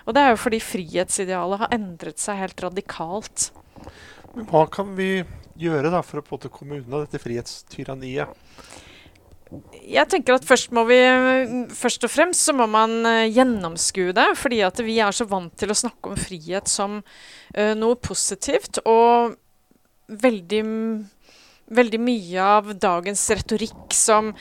Og 0.04 0.16
det 0.16 0.25
er 0.25 0.35
jo 0.35 0.42
fordi 0.44 0.61
frihetsidealet 0.62 1.64
har 1.64 1.76
endret 1.76 2.23
seg 2.23 2.40
helt 2.42 2.64
radikalt. 2.64 3.50
Men 4.35 4.49
hva 4.50 4.64
kan 4.71 4.97
vi 4.99 5.25
gjøre 5.61 5.92
da 5.94 6.00
for 6.02 6.21
å 6.21 6.25
på 6.25 6.35
en 6.35 6.40
måte 6.40 6.52
komme 6.52 6.80
unna 6.83 7.04
dette 7.04 7.21
frihetstyranniet? 7.23 8.35
Jeg 9.84 10.08
tenker 10.11 10.38
at 10.38 10.46
først 10.49 10.73
må 10.75 10.84
vi 10.88 10.99
Først 11.75 12.06
og 12.06 12.12
fremst 12.12 12.46
så 12.46 12.54
må 12.56 12.66
man 12.70 13.00
uh, 13.06 13.25
gjennomskue 13.28 14.14
det. 14.16 14.28
Fordi 14.40 14.62
at 14.66 14.80
vi 14.84 14.99
er 15.02 15.14
så 15.14 15.28
vant 15.28 15.54
til 15.61 15.73
å 15.73 15.78
snakke 15.78 16.12
om 16.12 16.20
frihet 16.20 16.70
som 16.70 17.00
uh, 17.00 17.73
noe 17.78 17.99
positivt. 18.00 18.80
Og 18.88 19.34
veldig, 20.25 20.62
veldig 21.80 22.00
mye 22.04 22.46
av 22.58 22.70
dagens 22.80 23.25
retorikk 23.32 23.96
som 23.96 24.32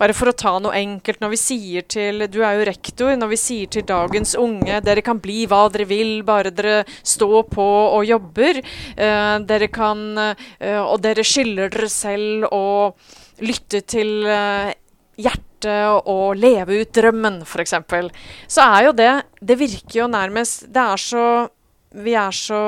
bare 0.00 0.14
for 0.16 0.30
å 0.30 0.32
ta 0.32 0.54
noe 0.64 0.72
enkelt, 0.78 1.18
når 1.20 1.32
vi 1.34 1.38
sier 1.42 1.84
til 1.84 2.24
Du 2.32 2.38
er 2.40 2.56
jo 2.56 2.68
rektor. 2.70 3.12
Når 3.20 3.32
vi 3.34 3.40
sier 3.40 3.72
til 3.72 3.84
dagens 3.88 4.32
unge 4.40 4.80
dere 4.84 5.04
kan 5.04 5.20
bli 5.20 5.42
hva 5.48 5.66
dere 5.72 5.88
vil, 5.90 6.14
bare 6.24 6.52
dere 6.52 6.86
står 7.04 7.42
på 7.52 7.66
og 7.98 8.04
jobber. 8.08 8.62
Uh, 8.96 9.40
dere 9.48 9.68
kan 9.72 10.06
Og 10.20 10.96
dere 11.04 11.24
skylder 11.26 11.72
dere 11.72 11.92
selv 11.92 12.48
og 12.52 13.00
lytte 13.44 13.82
til 13.88 14.24
uh, 14.28 14.70
hjertet 15.20 16.08
og 16.08 16.38
leve 16.40 16.80
ut 16.80 16.92
drømmen, 16.96 17.42
f.eks., 17.44 17.74
så 18.48 18.64
er 18.64 18.86
jo 18.86 18.94
det 18.96 19.10
Det 19.40 19.58
virker 19.60 19.98
jo 19.98 20.06
nærmest 20.08 20.70
Det 20.72 20.80
er 20.80 21.02
så 21.04 21.24
Vi 21.92 22.14
er 22.16 22.32
så 22.32 22.62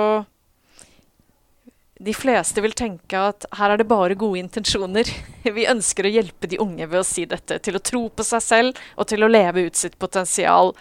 de 2.03 2.11
fleste 2.17 2.59
vil 2.65 2.75
tenke 2.75 3.15
at 3.15 3.45
her 3.55 3.71
er 3.71 3.79
det 3.79 3.87
bare 3.87 4.17
gode 4.19 4.41
intensjoner. 4.41 5.07
Vi 5.57 5.69
ønsker 5.71 6.09
å 6.09 6.11
hjelpe 6.11 6.49
de 6.51 6.59
unge 6.59 6.89
ved 6.91 6.99
å 6.99 7.07
si 7.07 7.29
dette. 7.31 7.61
Til 7.63 7.79
å 7.79 7.83
tro 7.85 8.01
på 8.11 8.27
seg 8.27 8.43
selv 8.43 8.81
og 8.97 9.07
til 9.13 9.23
å 9.23 9.31
leve 9.31 9.69
ut 9.69 9.79
sitt 9.79 9.95
potensial. 10.03 10.73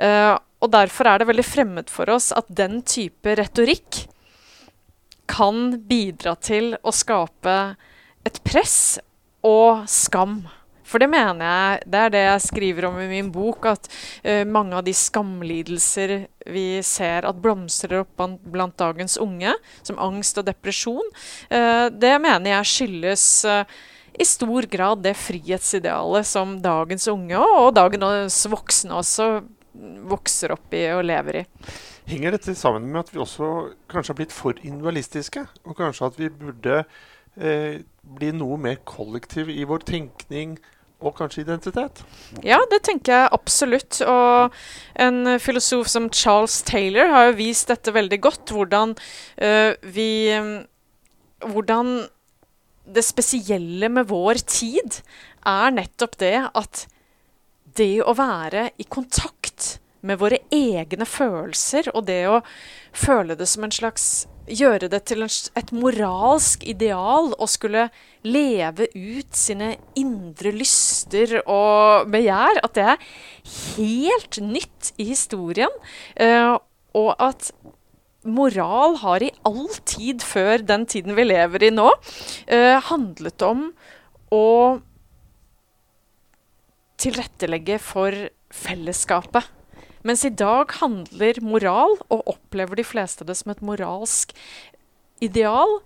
Uh, 0.00 0.32
og 0.64 0.72
derfor 0.72 1.10
er 1.10 1.20
det 1.20 1.28
veldig 1.28 1.44
fremmed 1.44 1.92
for 1.92 2.08
oss 2.14 2.30
at 2.32 2.48
den 2.48 2.80
type 2.88 3.36
retorikk 3.36 4.06
kan 5.28 5.74
bidra 5.84 6.34
til 6.40 6.74
å 6.80 6.92
skape 6.96 7.58
et 8.24 8.40
press 8.44 8.98
og 9.44 9.84
skam. 9.90 10.42
For 10.84 11.00
det 11.00 11.08
mener 11.08 11.40
jeg, 11.40 11.86
det 11.90 12.00
er 12.00 12.12
det 12.12 12.22
jeg 12.26 12.42
skriver 12.44 12.86
om 12.90 12.98
i 13.00 13.08
min 13.08 13.30
bok, 13.32 13.66
at 13.72 13.88
uh, 13.88 14.44
mange 14.44 14.76
av 14.76 14.84
de 14.86 14.92
skamlidelser 14.94 16.14
vi 16.52 16.66
ser 16.84 17.24
at 17.24 17.40
blomstrer 17.40 18.02
opp 18.02 18.20
blant 18.52 18.76
dagens 18.78 19.16
unge, 19.20 19.54
som 19.82 19.98
angst 20.02 20.38
og 20.40 20.46
depresjon, 20.50 21.08
uh, 21.50 21.88
det 21.88 22.14
mener 22.20 22.58
jeg 22.58 22.70
skyldes 22.74 23.26
uh, 23.48 23.64
i 24.14 24.26
stor 24.28 24.68
grad 24.70 25.02
det 25.02 25.16
frihetsidealet 25.18 26.28
som 26.28 26.58
dagens 26.62 27.08
unge, 27.10 27.40
og, 27.40 27.72
dagens 27.74 28.44
voksne 28.52 29.00
også, 29.00 29.32
vokser 30.06 30.52
opp 30.54 30.76
i 30.76 30.84
og 30.94 31.02
lever 31.08 31.40
i. 31.40 31.44
Henger 32.06 32.36
dette 32.36 32.52
sammen 32.54 32.90
med 32.92 33.00
at 33.00 33.10
vi 33.14 33.18
også 33.22 33.48
kanskje 33.90 34.12
har 34.12 34.18
blitt 34.20 34.36
for 34.36 34.60
individualistiske? 34.60 35.46
Og 35.64 35.74
kanskje 35.78 36.10
at 36.10 36.20
vi 36.20 36.28
burde 36.28 36.82
eh, 37.36 37.82
bli 38.16 38.30
noe 38.36 38.58
mer 38.60 38.80
kollektiv 38.88 39.50
i 39.52 39.64
vår 39.68 39.84
tenkning 39.88 40.56
og 41.04 41.16
kanskje 41.18 41.42
identitet? 41.44 42.02
Ja, 42.46 42.60
det 42.70 42.82
tenker 42.86 43.12
jeg 43.12 43.32
absolutt. 43.36 44.00
Og 44.08 44.54
en 45.00 45.36
filosof 45.42 45.90
som 45.92 46.08
Charles 46.12 46.62
Taylor 46.66 47.12
har 47.12 47.28
jo 47.28 47.38
vist 47.42 47.68
dette 47.72 47.92
veldig 47.94 48.20
godt. 48.24 48.54
Hvordan 48.54 48.96
uh, 48.96 49.72
vi 49.82 50.32
Hvordan 51.44 52.06
det 52.84 53.04
spesielle 53.04 53.88
med 53.92 54.08
vår 54.08 54.40
tid 54.48 55.00
er 55.48 55.72
nettopp 55.76 56.18
det 56.20 56.36
at 56.56 56.86
det 57.76 58.04
å 58.04 58.14
være 58.16 58.70
i 58.80 58.86
kontakt 58.88 59.78
med 60.04 60.20
våre 60.20 60.38
egne 60.52 61.06
følelser, 61.08 61.88
og 61.96 62.06
det 62.08 62.22
å 62.28 62.40
føle 62.92 63.36
det 63.40 63.48
som 63.50 63.64
en 63.64 63.72
slags 63.72 64.26
gjøre 64.50 64.90
det 64.92 65.00
til 65.08 65.24
et 65.24 65.70
moralsk 65.74 66.64
ideal 66.68 67.32
å 67.40 67.48
skulle 67.48 67.88
leve 68.26 68.88
ut 68.92 69.36
sine 69.36 69.74
indre 69.98 70.52
lyster 70.54 71.38
og 71.44 72.10
begjær, 72.12 72.60
at 72.64 72.76
det 72.76 72.86
er 72.94 73.06
helt 73.76 74.40
nytt 74.42 74.92
i 75.00 75.08
historien. 75.12 75.72
Uh, 76.20 76.58
og 76.94 77.14
at 77.22 77.50
moral 78.24 78.98
har 79.02 79.24
i 79.24 79.32
all 79.44 79.68
tid 79.88 80.24
før 80.24 80.64
den 80.64 80.86
tiden 80.88 81.16
vi 81.16 81.26
lever 81.26 81.68
i 81.68 81.72
nå, 81.74 81.90
uh, 81.90 82.76
handlet 82.88 83.44
om 83.44 83.68
å 84.32 84.46
tilrettelegge 87.00 87.80
for 87.82 88.14
fellesskapet. 88.54 89.50
Mens 90.04 90.24
i 90.24 90.30
dag 90.30 90.72
handler 90.82 91.38
moral, 91.40 91.96
og 92.12 92.26
opplever 92.28 92.76
de 92.76 92.84
fleste 92.84 93.24
det 93.24 93.38
som 93.38 93.54
et 93.54 93.62
moralsk 93.64 94.34
ideal, 95.24 95.78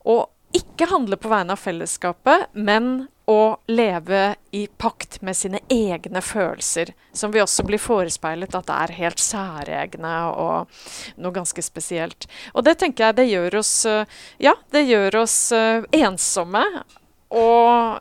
å 0.00 0.22
ikke 0.56 0.88
handle 0.88 1.18
på 1.20 1.28
vegne 1.28 1.52
av 1.52 1.60
fellesskapet, 1.60 2.46
men 2.56 3.08
å 3.28 3.58
leve 3.68 4.36
i 4.56 4.62
pakt 4.80 5.18
med 5.26 5.36
sine 5.36 5.60
egne 5.68 6.22
følelser, 6.24 6.94
som 7.12 7.34
vi 7.34 7.42
også 7.42 7.66
blir 7.66 7.82
forespeilet 7.82 8.54
at 8.56 8.70
er 8.72 8.94
helt 8.96 9.20
særegne 9.20 10.14
og 10.30 10.72
noe 11.20 11.36
ganske 11.36 11.64
spesielt. 11.66 12.28
Og 12.54 12.64
det 12.64 12.78
tenker 12.80 13.10
jeg 13.10 13.18
det 13.18 13.28
gjør 13.28 13.58
oss 13.60 13.74
Ja, 14.40 14.54
det 14.72 14.86
gjør 14.86 15.20
oss 15.24 15.36
ensomme. 15.52 16.62
Og, 17.34 17.98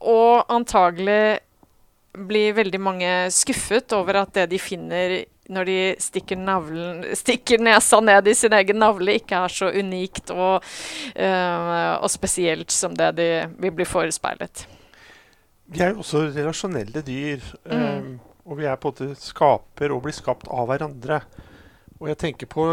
og 0.00 0.54
antagelig 0.54 1.42
blir 2.28 2.56
veldig 2.56 2.80
mange 2.80 3.14
skuffet 3.34 3.92
over 3.96 4.22
at 4.22 4.34
det 4.36 4.46
de 4.54 4.60
finner 4.60 5.16
når 5.52 5.68
de 5.68 5.78
stikker, 6.02 6.38
navlen, 6.42 7.04
stikker, 7.22 7.62
nesa 7.62 8.00
ned 8.02 8.26
i 8.26 8.34
sin 8.34 8.54
egen 8.56 8.80
navle, 8.82 9.18
ikke 9.20 9.44
er 9.46 9.52
så 9.52 9.70
unikt 9.74 10.32
og, 10.34 10.64
uh, 11.14 11.92
og 12.00 12.08
spesielt 12.10 12.74
som 12.74 12.96
det 12.98 13.12
de 13.20 13.28
vil 13.62 13.74
bli 13.76 13.86
forespeilet. 13.86 14.66
Vi 15.66 15.82
er 15.82 15.94
jo 15.94 16.02
også 16.02 16.28
relasjonelle 16.30 17.02
dyr. 17.06 17.42
Mm. 17.66 17.84
Um, 17.84 18.10
og 18.46 18.60
vi 18.60 18.66
er 18.70 18.78
på 18.78 18.92
en 18.92 18.94
måte 18.94 19.18
skaper 19.18 19.90
og 19.90 20.04
blir 20.04 20.14
skapt 20.14 20.46
av 20.46 20.68
hverandre. 20.70 21.20
Og 21.98 22.10
jeg 22.12 22.20
tenker 22.22 22.50
på 22.50 22.66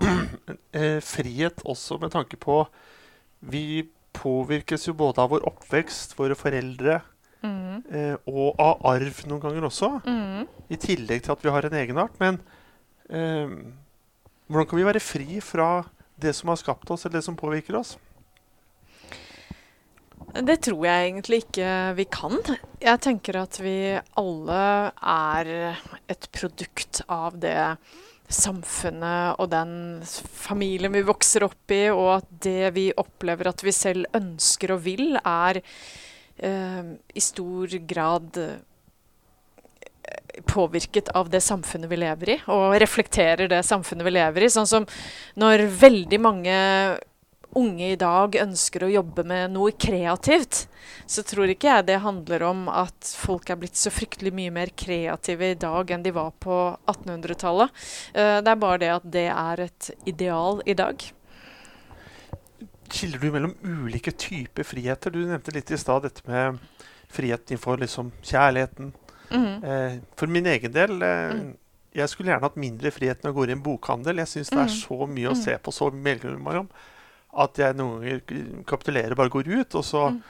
eh, 0.76 1.00
frihet 1.04 1.60
også 1.68 1.98
med 2.00 2.14
tanke 2.14 2.38
på 2.40 2.62
Vi 3.52 3.84
påvirkes 4.16 4.88
jo 4.88 4.94
både 4.96 5.20
av 5.22 5.34
vår 5.34 5.44
oppvekst, 5.48 6.16
våre 6.18 6.36
foreldre, 6.36 7.00
mm. 7.42 7.76
eh, 7.90 8.16
og 8.30 8.60
av 8.60 8.84
arv 8.92 9.22
noen 9.30 9.42
ganger 9.42 9.68
også. 9.68 9.92
Mm. 10.04 10.44
I 10.70 10.80
tillegg 10.80 11.24
til 11.24 11.34
at 11.34 11.44
vi 11.44 11.54
har 11.54 11.66
en 11.66 11.78
egenart. 11.80 12.20
Men 12.22 12.40
eh, 13.08 13.56
hvordan 14.50 14.70
kan 14.70 14.80
vi 14.80 14.88
være 14.88 15.02
fri 15.04 15.40
fra 15.44 15.72
det 16.20 16.34
som 16.36 16.52
har 16.52 16.60
skapt 16.60 16.90
oss, 16.92 17.06
eller 17.06 17.20
det 17.20 17.26
som 17.26 17.38
påvirker 17.38 17.78
oss? 17.80 17.96
Det 20.30 20.60
tror 20.62 20.84
jeg 20.86 21.06
egentlig 21.08 21.40
ikke 21.44 21.70
vi 21.98 22.06
kan. 22.12 22.36
Jeg 22.78 23.02
tenker 23.02 23.40
at 23.40 23.56
vi 23.62 23.96
alle 24.20 24.60
er 24.94 25.50
et 26.10 26.28
produkt 26.34 27.02
av 27.10 27.40
det 27.42 27.56
samfunnet 28.30 29.40
og 29.42 29.50
den 29.50 29.72
familien 30.06 30.94
vi 30.94 31.02
vokser 31.06 31.44
opp 31.48 31.74
i, 31.74 31.88
og 31.90 32.20
at 32.20 32.28
det 32.46 32.70
vi 32.76 32.90
opplever 32.94 33.50
at 33.50 33.64
vi 33.66 33.74
selv 33.74 34.06
ønsker 34.16 34.76
og 34.76 34.84
vil, 34.86 35.18
er 35.18 35.60
i 36.40 37.20
stor 37.20 37.76
grad 37.90 38.36
eh, 38.40 38.56
påvirket 40.48 41.08
av 41.08 41.30
det 41.30 41.42
samfunnet 41.44 41.90
vi 41.90 42.00
lever 42.00 42.34
i, 42.36 42.38
og 42.48 42.78
reflekterer 42.80 43.50
det 43.50 43.62
samfunnet 43.66 44.06
vi 44.06 44.14
lever 44.16 44.46
i. 44.46 44.50
Sånn 44.52 44.68
som 44.70 44.88
når 45.40 45.66
veldig 45.82 46.20
mange 46.22 46.56
unge 47.58 47.92
i 47.92 47.98
dag 47.98 48.36
ønsker 48.38 48.84
å 48.86 48.92
jobbe 48.92 49.24
med 49.26 49.54
noe 49.54 49.72
kreativt, 49.74 50.66
så 51.10 51.24
tror 51.26 51.50
ikke 51.50 51.70
jeg 51.70 51.88
det 51.88 52.00
handler 52.04 52.44
om 52.46 52.66
at 52.70 53.12
folk 53.18 53.50
er 53.50 53.58
blitt 53.60 53.78
så 53.78 53.90
fryktelig 53.92 54.32
mye 54.36 54.54
mer 54.54 54.70
kreative 54.78 55.52
i 55.52 55.58
dag 55.58 55.90
enn 55.90 56.04
de 56.06 56.14
var 56.14 56.30
på 56.38 56.60
1800-tallet. 56.86 57.72
Uh, 58.14 58.38
det 58.38 58.52
er 58.52 58.62
bare 58.62 58.82
det 58.82 58.92
at 58.94 59.08
det 59.18 59.26
er 59.34 59.64
et 59.66 59.90
ideal 60.06 60.62
i 60.66 60.78
dag. 60.78 61.10
Skiller 62.90 63.22
du 63.22 63.30
mellom 63.32 63.54
ulike 63.62 64.12
typer 64.12 64.66
friheter? 64.66 65.14
Du 65.14 65.22
nevnte 65.22 65.54
litt 65.54 65.70
i 65.70 65.78
stad 65.78 66.04
dette 66.06 66.24
med 66.26 66.58
friheten 67.10 67.54
innenfor 67.54 67.80
liksom 67.80 68.12
kjærligheten. 68.22 68.92
Mm 69.30 69.44
-hmm. 69.46 69.64
eh, 69.64 69.98
for 70.16 70.26
min 70.26 70.46
egen 70.46 70.72
del 70.72 71.02
eh, 71.02 71.32
mm. 71.34 71.56
Jeg 71.92 72.08
skulle 72.08 72.30
gjerne 72.30 72.46
hatt 72.46 72.56
mindre 72.56 72.90
frihet 72.90 73.22
når 73.22 73.30
jeg 73.30 73.34
går 73.34 73.48
i 73.48 73.52
en 73.52 73.62
bokhandel. 73.62 74.16
Jeg 74.16 74.28
syns 74.28 74.50
det 74.50 74.58
er 74.58 74.68
mhm. 74.68 74.78
så 74.78 75.06
mye 75.06 75.28
å 75.28 75.34
mhm. 75.34 75.42
se 75.42 75.58
på, 75.58 75.72
så 75.74 75.90
mye 75.90 76.58
om 76.58 76.68
at 77.38 77.58
jeg 77.58 77.76
noen 77.78 78.00
ganger 78.00 78.20
kapitulerer, 78.66 79.14
bare 79.18 79.32
går 79.32 79.48
ut, 79.48 79.74
og 79.74 79.84
så 79.84 80.08
mm. 80.10 80.22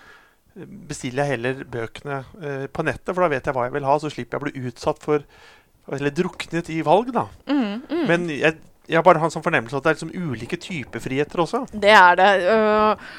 bestiller 0.88 1.24
jeg 1.24 1.36
heller 1.36 1.62
bøkene 1.64 2.24
eh, 2.42 2.66
på 2.72 2.84
nettet, 2.84 3.14
for 3.14 3.24
da 3.24 3.30
vet 3.32 3.46
jeg 3.46 3.56
hva 3.56 3.64
jeg 3.68 3.76
vil 3.76 3.88
ha, 3.88 3.98
så 4.02 4.10
slipper 4.12 4.36
jeg 4.36 4.40
å 4.40 4.48
bli 4.48 4.68
utsatt 4.68 5.02
for 5.02 5.24
Eller 5.90 6.12
druknet 6.14 6.68
i 6.70 6.82
valg, 6.86 7.08
da. 7.12 7.24
Mm, 7.48 7.82
mm. 7.88 8.02
Men 8.06 8.28
jeg, 8.30 8.60
jeg 8.88 9.04
bare 9.06 9.20
har 9.20 9.28
en 9.28 9.32
sånn 9.32 9.44
fornemmelse 9.44 9.76
at 9.76 9.84
det 9.84 9.90
er 9.90 9.98
liksom 9.98 10.30
ulike 10.30 10.58
typer 10.60 11.02
friheter 11.02 11.42
også. 11.44 11.64
Det 11.70 11.92
er 11.94 12.16
det. 12.18 12.30
Uh, 12.48 13.10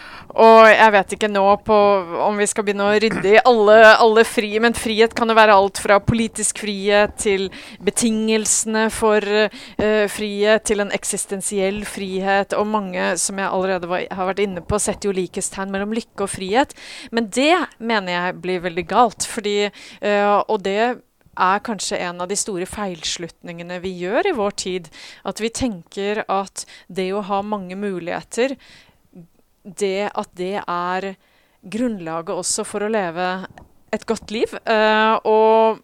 og 0.42 0.66
jeg 0.70 0.94
vet 0.96 1.14
ikke 1.16 1.30
nå 1.32 1.44
om 1.44 2.40
vi 2.40 2.48
skal 2.48 2.66
begynne 2.66 2.88
å 2.88 2.96
rydde 3.04 3.34
i 3.34 3.42
alle, 3.48 3.76
alle 4.00 4.24
fri, 4.28 4.52
men 4.64 4.76
frihet 4.78 5.16
kan 5.18 5.32
jo 5.32 5.36
være 5.36 5.56
alt 5.58 5.82
fra 5.84 6.00
politisk 6.04 6.62
frihet 6.64 7.18
til 7.20 7.50
betingelsene 7.84 8.88
for 8.94 9.28
uh, 9.28 10.06
frihet, 10.12 10.64
til 10.68 10.84
en 10.84 10.94
eksistensiell 10.96 11.84
frihet. 11.88 12.56
Og 12.58 12.68
mange, 12.72 13.14
som 13.22 13.40
jeg 13.42 13.52
allerede 13.52 13.92
var, 13.92 14.08
har 14.12 14.32
vært 14.32 14.44
inne 14.46 14.64
på, 14.66 14.80
setter 14.80 15.12
jo 15.12 15.16
likhetstegn 15.20 15.72
mellom 15.74 15.96
lykke 15.96 16.28
og 16.28 16.32
frihet. 16.32 16.76
Men 17.12 17.30
det 17.32 17.54
mener 17.80 18.18
jeg 18.18 18.42
blir 18.44 18.66
veldig 18.68 18.88
galt. 18.92 19.28
Fordi, 19.32 19.58
uh, 20.04 20.42
og 20.48 20.60
det 20.68 20.82
er 21.40 21.64
kanskje 21.64 22.00
en 22.04 22.22
av 22.24 22.30
de 22.32 22.38
store 22.40 22.68
feilslutningene 22.70 23.80
vi 23.84 23.94
gjør 24.04 24.32
i 24.32 24.36
vår 24.38 24.56
tid. 24.64 24.90
At 25.28 25.42
vi 25.44 25.52
tenker 25.54 26.24
at 26.28 26.66
det 26.88 27.12
å 27.16 27.24
ha 27.28 27.42
mange 27.46 27.78
muligheter, 27.80 28.58
det 29.64 30.10
at 30.12 30.34
det 30.38 30.58
er 30.64 31.14
grunnlaget 31.62 32.34
også 32.36 32.66
for 32.66 32.84
å 32.84 32.92
leve 32.92 33.30
et 33.94 34.06
godt 34.10 34.32
liv. 34.34 34.54
Uh, 34.66 35.18
og 35.28 35.82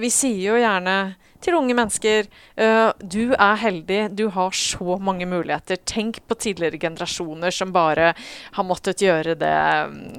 vi 0.00 0.10
sier 0.12 0.52
jo 0.52 0.60
gjerne 0.60 0.96
til 1.42 1.56
unge 1.58 1.74
mennesker 1.76 2.28
uh, 2.60 2.92
du 3.02 3.34
er 3.34 3.58
heldig, 3.58 4.00
du 4.16 4.26
har 4.34 4.54
så 4.56 4.96
mange 5.02 5.26
muligheter. 5.28 5.80
Tenk 5.88 6.20
på 6.28 6.38
tidligere 6.38 6.80
generasjoner 6.82 7.54
som 7.54 7.74
bare 7.74 8.12
har 8.56 8.66
måttet 8.66 9.02
gjøre 9.02 9.36
det 9.40 9.58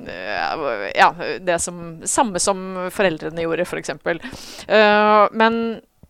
uh, 0.09 0.87
Ja, 0.91 1.11
det 1.39 1.59
som, 1.63 2.01
samme 2.03 2.41
som 2.43 2.65
foreldrene 2.93 3.45
gjorde, 3.45 3.67
f.eks. 3.67 3.95
Uh, 4.67 5.29
men 5.31 5.59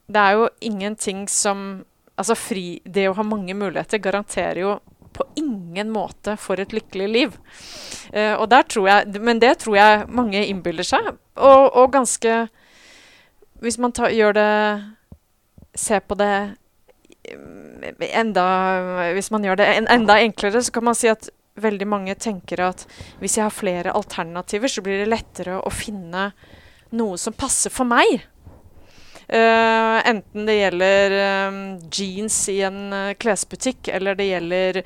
det 0.09 0.25
er 0.27 0.39
jo 0.39 0.51
ingenting 0.73 1.27
som 1.31 1.83
Altså 2.13 2.35
fri, 2.37 2.75
det 2.85 3.07
å 3.09 3.15
ha 3.17 3.23
mange 3.25 3.55
muligheter 3.57 3.97
garanterer 3.97 4.59
jo 4.61 4.73
på 5.17 5.25
ingen 5.33 5.89
måte 5.89 6.35
for 6.37 6.61
et 6.61 6.73
lykkelig 6.73 7.07
liv. 7.09 7.33
Uh, 8.13 8.35
og 8.35 8.45
der 8.51 8.67
tror 8.69 8.85
jeg, 8.91 9.21
men 9.21 9.41
det 9.41 9.55
tror 9.63 9.79
jeg 9.79 10.03
mange 10.13 10.43
innbiller 10.45 10.85
seg. 10.85 11.09
Og, 11.33 11.63
og 11.73 11.89
ganske 11.95 12.35
Hvis 13.63 13.79
man 13.79 13.95
ta, 13.95 14.09
gjør 14.11 14.35
det 14.37 14.49
Ser 15.79 16.03
på 16.05 16.17
det 16.19 16.33
mm, 17.31 18.03
enda 18.11 18.43
Hvis 19.15 19.31
man 19.33 19.47
gjør 19.47 19.61
det 19.61 19.69
en, 19.77 19.87
enda 19.89 20.19
enklere, 20.21 20.61
så 20.61 20.75
kan 20.75 20.85
man 20.89 20.97
si 20.99 21.09
at 21.11 21.31
veldig 21.63 21.85
mange 21.85 22.15
tenker 22.17 22.63
at 22.65 22.83
hvis 23.21 23.37
jeg 23.37 23.45
har 23.45 23.53
flere 23.53 23.93
alternativer, 23.93 24.71
så 24.71 24.81
blir 24.81 25.03
det 25.03 25.11
lettere 25.11 25.59
å 25.61 25.69
finne 25.69 26.31
noe 26.97 27.19
som 27.21 27.35
passer 27.37 27.73
for 27.73 27.85
meg. 27.85 28.23
Uh, 29.29 30.01
enten 30.09 30.49
det 30.49 30.55
gjelder 30.57 31.15
um, 31.47 31.59
jeans 31.93 32.39
i 32.51 32.59
en 32.65 32.81
uh, 32.89 33.13
klesbutikk, 33.21 33.91
eller 33.93 34.17
det 34.17 34.27
gjelder 34.31 34.81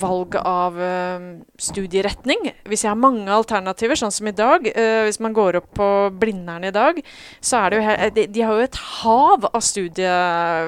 valg 0.00 0.36
av 0.40 0.78
uh, 0.78 1.26
studieretning. 1.60 2.50
Hvis 2.68 2.84
jeg 2.84 2.92
har 2.92 3.00
mange 3.00 3.30
alternativer, 3.32 3.98
sånn 3.98 4.14
som 4.14 4.28
i 4.30 4.34
dag 4.36 4.66
uh, 4.66 5.04
Hvis 5.06 5.20
man 5.22 5.36
går 5.36 5.60
opp 5.60 5.70
på 5.76 5.88
Blindern 6.20 6.66
i 6.66 6.72
dag, 6.74 7.00
så 7.44 7.62
er 7.62 7.70
det 7.70 7.78
jo 7.78 7.86
her, 7.86 8.02
de, 8.16 8.26
de, 8.32 8.44
har 8.44 8.58
jo 8.58 8.66
et 8.66 8.82
hav 9.02 9.48
av 9.50 9.64
studie, 9.64 10.18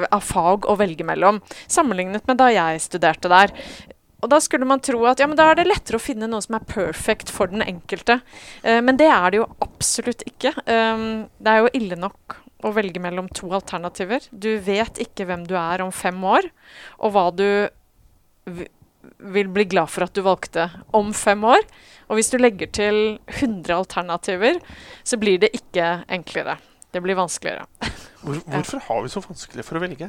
av 0.06 0.24
fag 0.24 0.68
å 0.68 0.78
velge 0.78 1.06
mellom, 1.06 1.42
sammenlignet 1.66 2.26
med 2.28 2.40
da 2.40 2.50
jeg 2.54 2.84
studerte 2.86 3.32
der. 3.32 3.54
Og 4.24 4.30
da 4.32 4.40
skulle 4.42 4.68
man 4.68 4.80
tro 4.84 5.02
at 5.08 5.20
ja, 5.20 5.28
men 5.28 5.38
da 5.38 5.50
er 5.50 5.60
det 5.60 5.68
lettere 5.68 6.00
å 6.00 6.02
finne 6.02 6.28
noe 6.30 6.42
som 6.44 6.56
er 6.58 6.66
perfect 6.68 7.30
for 7.32 7.52
den 7.52 7.64
enkelte. 7.64 8.20
Uh, 8.64 8.80
men 8.84 8.98
det 9.00 9.10
er 9.12 9.30
det 9.32 9.42
jo 9.42 9.50
absolutt 9.64 10.26
ikke. 10.28 10.54
Um, 10.64 11.26
det 11.38 11.52
er 11.52 11.64
jo 11.64 11.74
ille 11.78 12.00
nok 12.00 12.40
å 12.64 12.72
velge 12.74 13.02
mellom 13.02 13.28
to 13.36 13.50
alternativer. 13.54 14.24
Du 14.32 14.56
vet 14.64 14.98
ikke 15.02 15.26
hvem 15.28 15.44
du 15.48 15.54
er 15.60 15.84
om 15.84 15.92
fem 15.94 16.18
år, 16.24 16.48
og 16.98 17.12
hva 17.14 17.28
du 17.34 17.46
vil 19.18 19.50
bli 19.52 19.66
glad 19.70 19.90
for 19.92 20.06
at 20.06 20.14
du 20.16 20.22
valgte 20.26 20.68
om 20.96 21.12
fem 21.16 21.44
år. 21.46 21.66
Og 22.08 22.18
hvis 22.18 22.30
du 22.32 22.38
legger 22.38 22.70
til 22.70 22.98
100 23.32 23.72
alternativer, 23.74 24.60
så 25.04 25.18
blir 25.20 25.40
det 25.42 25.52
ikke 25.56 26.02
enklere. 26.12 26.58
Det 26.92 27.02
blir 27.04 27.18
vanskeligere. 27.18 27.66
Hvor, 28.26 28.40
hvorfor 28.50 28.80
har 28.88 29.02
vi 29.04 29.10
så 29.12 29.20
vanskelig 29.22 29.62
for 29.62 29.78
å 29.78 29.80
velge? 29.84 30.08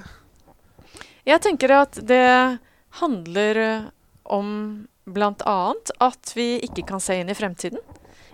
Jeg 1.28 1.42
tenker 1.44 1.74
at 1.76 2.00
det 2.08 2.58
handler 2.98 3.60
om 4.24 4.48
bl.a. 5.06 5.58
at 6.02 6.32
vi 6.36 6.48
ikke 6.66 6.86
kan 6.88 7.04
se 7.04 7.20
inn 7.20 7.30
i 7.30 7.36
fremtiden. 7.38 7.84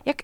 Jeg, 0.08 0.24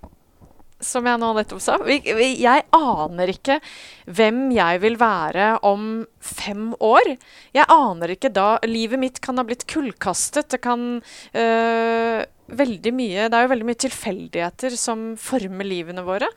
som 0.80 1.08
jeg 1.08 1.20
nå 1.20 1.30
nettopp 1.36 1.62
sa. 1.64 1.78
Jeg 1.86 2.66
aner 2.76 3.32
ikke 3.34 3.60
hvem 4.08 4.48
jeg 4.56 4.82
vil 4.84 4.98
være 5.00 5.52
om 5.68 6.06
fem 6.24 6.72
år. 6.84 7.14
Jeg 7.56 7.68
aner 7.74 8.16
ikke 8.16 8.32
da 8.34 8.50
Livet 8.68 9.02
mitt 9.02 9.20
kan 9.24 9.40
ha 9.40 9.46
blitt 9.48 9.68
kullkastet. 9.70 10.50
Det 10.54 10.62
kan 10.64 11.00
øh, 11.00 12.20
veldig 12.50 12.94
mye 12.96 13.28
Det 13.30 13.38
er 13.38 13.46
jo 13.46 13.52
veldig 13.54 13.68
mye 13.70 13.82
tilfeldigheter 13.86 14.78
som 14.80 15.10
former 15.20 15.68
livene 15.68 16.06
våre. 16.08 16.30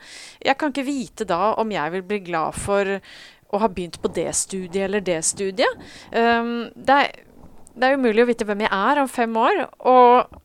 Jeg 0.43 0.59
kan 0.59 0.73
ikke 0.73 0.87
vite 0.87 1.27
da 1.29 1.55
om 1.61 1.71
jeg 1.73 1.95
vil 1.97 2.07
bli 2.07 2.23
glad 2.27 2.59
for 2.59 2.97
å 3.53 3.61
ha 3.61 3.69
begynt 3.69 3.99
på 4.01 4.11
det 4.13 4.31
studiet 4.35 4.87
eller 4.87 5.03
det 5.05 5.19
studiet. 5.25 5.83
Um, 6.11 6.71
det, 6.73 6.95
er, 6.95 7.27
det 7.77 7.89
er 7.89 7.99
umulig 7.99 8.25
å 8.25 8.29
vite 8.31 8.47
hvem 8.49 8.65
jeg 8.65 8.73
er 8.73 9.01
om 9.03 9.11
fem 9.11 9.35
år. 9.37 9.67
Og 9.89 10.39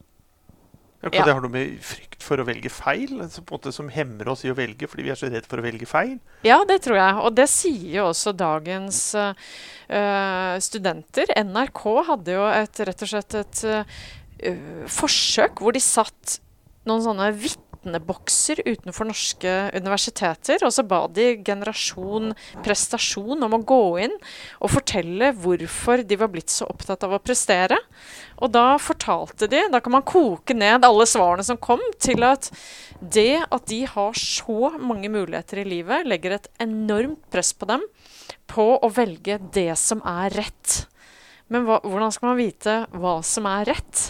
ja, 0.99 1.11
ja. 1.13 1.25
det 1.25 1.35
har 1.35 1.43
noe 1.45 1.53
med 1.53 1.77
frykt 1.85 2.25
for 2.27 2.43
å 2.43 2.47
velge 2.49 2.71
feil 2.75 3.21
altså 3.23 3.45
på 3.47 3.55
en 3.55 3.61
måte 3.61 3.73
som 3.75 3.91
hemmer 3.93 4.31
oss 4.33 4.43
i 4.43 4.51
å 4.51 4.57
velge 4.59 4.89
fordi 4.91 5.07
vi 5.07 5.13
er 5.15 5.21
så 5.21 5.31
redd 5.31 5.47
for 5.47 5.63
å 5.63 5.65
velge 5.65 5.87
feil? 5.87 6.17
Ja, 6.47 6.59
det 6.67 6.81
tror 6.87 6.99
jeg. 6.99 7.21
Og 7.23 7.37
det 7.39 7.47
sier 7.53 8.01
jo 8.01 8.09
også 8.09 8.35
dagens 8.35 9.01
uh, 9.15 10.57
studenter. 10.65 11.31
NRK 11.39 11.85
hadde 12.11 12.35
jo 12.35 12.51
et, 12.51 12.83
rett 12.91 13.07
og 13.07 13.13
slett 13.13 13.39
et 13.39 13.63
uh, 13.71 14.03
forsøk 14.99 15.63
hvor 15.63 15.79
de 15.79 15.83
satt 15.83 16.41
noen 16.89 17.05
sånne 17.07 17.31
vitner 17.37 17.67
vitnebokser 17.79 18.63
utenfor 18.67 19.09
norske 19.09 19.71
universiteter. 19.75 20.63
Og 20.65 20.73
så 20.73 20.83
ba 20.83 21.07
de 21.09 21.43
generasjon 21.45 22.35
prestasjon 22.65 23.43
om 23.43 23.55
å 23.55 23.63
gå 23.63 23.83
inn 24.05 24.17
og 24.61 24.73
fortelle 24.73 25.33
hvorfor 25.33 26.03
de 26.03 26.17
var 26.17 26.29
blitt 26.33 26.51
så 26.51 26.67
opptatt 26.69 27.05
av 27.05 27.15
å 27.15 27.23
prestere. 27.23 27.79
Og 28.38 28.53
da 28.55 28.77
fortalte 28.79 29.48
de 29.51 29.64
Da 29.72 29.81
kan 29.83 29.94
man 29.96 30.07
koke 30.07 30.55
ned 30.57 30.87
alle 30.87 31.07
svarene 31.09 31.44
som 31.46 31.59
kom, 31.61 31.83
til 32.01 32.24
at 32.27 32.51
det 32.98 33.44
at 33.44 33.66
de 33.70 33.83
har 33.87 34.18
så 34.18 34.72
mange 34.79 35.11
muligheter 35.12 35.62
i 35.62 35.68
livet, 35.68 36.07
legger 36.09 36.37
et 36.37 36.48
enormt 36.62 37.20
press 37.33 37.53
på 37.55 37.68
dem 37.70 37.85
på 38.51 38.66
å 38.83 38.90
velge 38.90 39.38
det 39.55 39.70
som 39.79 40.03
er 40.07 40.35
rett. 40.35 40.85
Men 41.48 41.64
hva, 41.66 41.79
hvordan 41.85 42.12
skal 42.12 42.31
man 42.31 42.40
vite 42.40 42.74
hva 42.96 43.18
som 43.24 43.46
er 43.48 43.70
rett? 43.70 44.03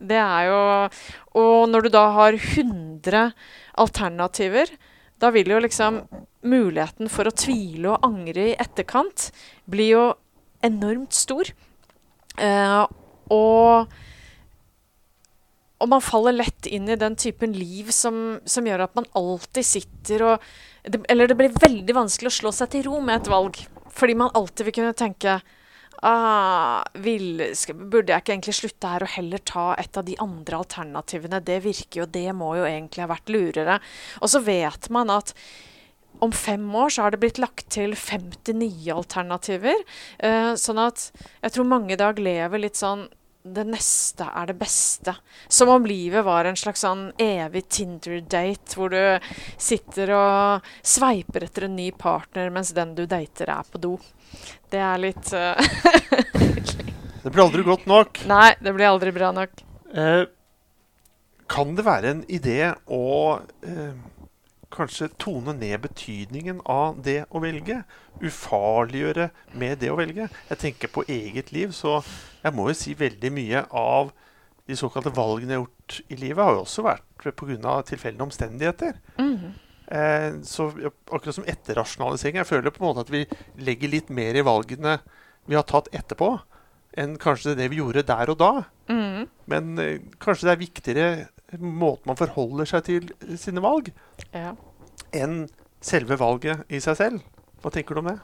Det 0.00 0.16
er 0.16 0.46
jo 0.48 0.60
Og 1.40 1.68
når 1.68 1.84
du 1.84 1.90
da 1.92 2.06
har 2.16 2.38
100 2.38 3.32
alternativer, 3.78 4.70
da 5.20 5.28
vil 5.30 5.52
jo 5.52 5.60
liksom 5.60 6.00
muligheten 6.48 7.10
for 7.12 7.28
å 7.28 7.36
tvile 7.36 7.92
og 7.92 8.06
angre 8.06 8.50
i 8.50 8.56
etterkant 8.56 9.28
bli 9.68 9.90
jo 9.92 10.06
enormt 10.64 11.12
stor. 11.16 11.50
Eh, 12.40 12.84
og 13.34 13.92
og 15.80 15.88
man 15.88 16.02
faller 16.04 16.36
lett 16.36 16.68
inn 16.68 16.88
i 16.92 16.98
den 17.00 17.14
typen 17.16 17.54
liv 17.56 17.88
som, 17.94 18.40
som 18.44 18.66
gjør 18.68 18.84
at 18.84 18.98
man 18.98 19.08
alltid 19.16 19.64
sitter 19.64 20.26
og 20.26 20.50
det, 20.84 21.00
Eller 21.12 21.28
det 21.28 21.36
blir 21.38 21.56
veldig 21.56 21.96
vanskelig 21.96 22.28
å 22.28 22.36
slå 22.36 22.52
seg 22.52 22.74
til 22.74 22.84
ro 22.88 23.00
med 23.04 23.22
et 23.22 23.30
valg. 23.32 23.56
Fordi 23.92 24.16
man 24.16 24.32
alltid 24.36 24.68
vil 24.68 24.76
kunne 24.76 24.96
tenke 24.96 25.38
ah, 26.04 26.84
vil, 27.00 27.42
Burde 27.72 28.12
jeg 28.12 28.22
ikke 28.22 28.34
egentlig 28.34 28.56
slutte 28.58 28.92
her 28.92 29.04
og 29.04 29.12
heller 29.14 29.42
ta 29.44 29.66
et 29.80 29.96
av 29.96 30.04
de 30.04 30.18
andre 30.20 30.60
alternativene? 30.60 31.40
Det 31.44 31.58
virker 31.64 32.02
jo, 32.02 32.08
det 32.12 32.28
må 32.36 32.54
jo 32.60 32.68
egentlig 32.68 33.04
ha 33.04 33.10
vært 33.12 33.32
lurere. 33.32 33.80
Og 34.20 34.32
så 34.32 34.42
vet 34.44 34.90
man 34.92 35.12
at 35.16 35.32
om 36.20 36.32
fem 36.36 36.66
år 36.76 36.92
så 36.92 37.06
har 37.06 37.14
det 37.14 37.22
blitt 37.22 37.40
lagt 37.40 37.70
til 37.72 37.94
50 37.96 38.58
nye 38.60 38.92
alternativer. 38.92 39.80
Eh, 40.20 40.52
sånn 40.60 40.80
at 40.82 41.06
jeg 41.40 41.54
tror 41.54 41.68
mange 41.68 41.94
i 41.96 42.00
dag 42.00 42.20
lever 42.20 42.60
litt 42.60 42.76
sånn 42.76 43.06
det 43.42 43.64
neste 43.64 44.26
er 44.36 44.50
det 44.50 44.56
beste. 44.60 45.14
Som 45.48 45.70
om 45.72 45.86
livet 45.86 46.24
var 46.24 46.44
en 46.44 46.58
slags 46.58 46.82
sånn 46.84 47.08
evig 47.20 47.64
Tinder-date, 47.72 48.76
hvor 48.76 48.92
du 48.92 49.32
sitter 49.56 50.12
og 50.16 50.72
sveiper 50.82 51.46
etter 51.46 51.66
en 51.66 51.76
ny 51.78 51.90
partner 51.96 52.52
mens 52.52 52.74
den 52.76 52.94
du 52.98 53.06
dater, 53.08 53.52
er 53.52 53.70
på 53.70 53.80
do. 53.80 53.94
Det 54.70 54.82
er 54.84 55.00
litt 55.02 55.32
uh, 55.34 55.56
Det 57.22 57.28
blir 57.32 57.44
aldri 57.44 57.64
godt 57.66 57.88
nok. 57.90 58.22
Nei, 58.30 58.52
det 58.60 58.72
blir 58.76 58.88
aldri 58.88 59.12
bra 59.12 59.32
nok. 59.36 59.64
Eh, 59.92 60.22
kan 61.50 61.74
det 61.76 61.84
være 61.84 62.14
en 62.14 62.22
idé 62.32 62.70
å 62.86 63.40
eh, 63.66 63.92
kanskje 64.70 65.10
tone 65.20 65.54
ned 65.58 65.80
betydningen 65.84 66.60
av 66.70 67.00
det 67.04 67.24
å 67.30 67.42
velge? 67.42 67.80
Ufarliggjøre 68.22 69.30
med 69.58 69.80
det 69.82 69.90
å 69.92 69.98
velge? 69.98 70.28
Jeg 70.50 70.62
tenker 70.62 70.92
på 70.92 71.04
eget 71.10 71.52
liv, 71.54 71.74
så 71.76 72.00
jeg 72.42 72.54
må 72.56 72.68
jo 72.70 72.76
si 72.78 72.94
veldig 72.98 73.32
mye 73.34 73.64
av 73.70 74.12
de 74.70 74.76
såkalte 74.78 75.12
valgene 75.14 75.56
jeg 75.56 75.60
har 75.60 75.66
gjort 75.66 75.98
i 76.06 76.20
livet, 76.20 76.44
har 76.44 76.54
jo 76.54 76.62
også 76.64 76.86
vært 76.86 77.34
pga. 77.36 77.82
tilfeldige 77.82 78.22
omstendigheter. 78.22 79.00
Mm. 79.18 79.52
Eh, 79.90 80.32
så 80.46 80.68
akkurat 81.10 81.34
som 81.34 81.48
etterrasjonalisering. 81.50 82.38
Jeg 82.38 82.46
føler 82.46 82.70
på 82.70 82.84
en 82.84 82.88
måte 82.92 83.06
at 83.06 83.10
vi 83.10 83.24
legger 83.58 83.90
litt 83.90 84.10
mer 84.10 84.38
i 84.38 84.46
valgene 84.46 85.00
vi 85.50 85.56
har 85.58 85.66
tatt 85.66 85.90
etterpå, 85.90 86.36
enn 87.00 87.16
kanskje 87.18 87.56
det 87.58 87.70
vi 87.72 87.80
gjorde 87.80 88.06
der 88.06 88.30
og 88.30 88.38
da. 88.38 88.52
Mm. 88.90 89.26
Men 89.50 89.78
eh, 89.82 89.98
kanskje 90.22 90.46
det 90.46 90.54
er 90.54 90.62
viktigere 90.62 91.08
måten 91.58 92.06
man 92.06 92.16
forholder 92.16 92.64
seg 92.68 92.84
til 92.84 93.08
sine 93.36 93.62
valg, 93.64 93.92
Ja. 94.32 94.52
enn 95.12 95.48
selve 95.80 96.16
valget 96.20 96.64
i 96.68 96.78
seg 96.80 96.96
selv. 96.96 97.20
Hva 97.62 97.70
tenker 97.72 97.94
du 97.94 98.00
om 98.00 98.06
det? 98.12 98.18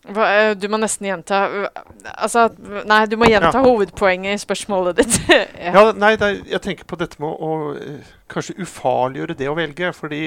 Hva, 0.00 0.24
eh, 0.32 0.54
du 0.56 0.64
må 0.72 0.78
nesten 0.80 1.04
gjenta 1.10 1.68
Altså, 2.16 2.46
nei, 2.88 3.02
du 3.06 3.18
må 3.20 3.26
gjenta 3.28 3.50
Ja. 3.52 3.60
hovedpoenget 3.66 4.32
i 4.32 4.40
spørsmålet 4.40 4.96
ditt. 4.96 5.18
ja. 5.28 5.72
Ja, 5.74 5.82
nei, 5.92 6.14
det 6.16 6.28
er, 6.28 6.38
jeg 6.54 6.60
tenker 6.64 6.88
på 6.88 6.96
dette 6.96 7.20
med 7.20 7.36
å 7.36 7.50
eh, 7.76 8.06
kanskje 8.32 8.56
ufarliggjøre 8.64 9.36
det 9.36 9.48
å 9.50 9.56
velge. 9.58 9.90
Fordi 9.92 10.22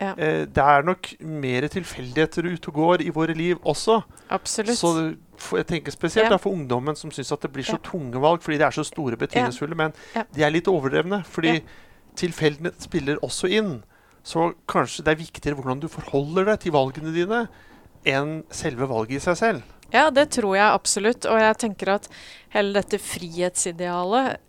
Ja. 0.00 0.14
eh, 0.16 0.46
det 0.46 0.64
er 0.64 0.82
nok 0.86 1.10
mer 1.20 1.68
tilfeldigheter 1.68 2.48
ute 2.48 2.68
og 2.72 2.74
går 2.80 3.04
i 3.04 3.10
våre 3.12 3.34
liv 3.36 3.58
også. 3.68 3.98
Absolutt. 4.30 4.78
Så 4.80 4.94
for, 5.36 5.58
jeg 5.60 5.66
tenker 5.74 5.92
spesielt 5.92 6.32
for 6.40 6.54
ungdommen 6.56 6.96
som 6.96 7.10
syns 7.12 7.30
at 7.36 7.44
det 7.44 7.52
blir 7.52 7.68
så 7.68 7.76
tunge 7.84 8.18
valg 8.18 8.40
fordi 8.42 8.56
de 8.58 8.64
er 8.64 8.74
så 8.74 8.82
store 8.86 9.16
betydningsfulle. 9.20 9.76
Men 9.76 9.92
de 10.34 10.42
er 10.42 10.50
litt 10.56 10.72
overdrevne. 10.72 11.20
Fordi 11.28 11.60
tilfeldighet 12.16 12.80
spiller 12.82 13.20
også 13.22 13.50
inn. 13.52 13.82
Så 14.24 14.52
kanskje 14.68 15.04
det 15.04 15.12
er 15.14 15.20
viktigere 15.22 15.56
hvordan 15.60 15.80
du 15.84 15.88
forholder 15.92 16.48
deg 16.50 16.60
til 16.64 16.72
valgene 16.74 17.12
dine, 17.14 17.44
enn 18.06 18.42
selve 18.54 18.88
valget 18.90 19.18
i 19.18 19.24
seg 19.28 19.38
selv. 19.40 19.74
Ja, 19.92 20.08
det 20.12 20.28
tror 20.36 20.56
jeg 20.56 20.66
absolutt. 20.68 21.26
Og 21.28 21.40
jeg 21.40 21.60
tenker 21.64 21.94
at 21.96 22.08
hele 22.52 22.76
dette 22.76 23.00
frihetsidealet 23.00 24.42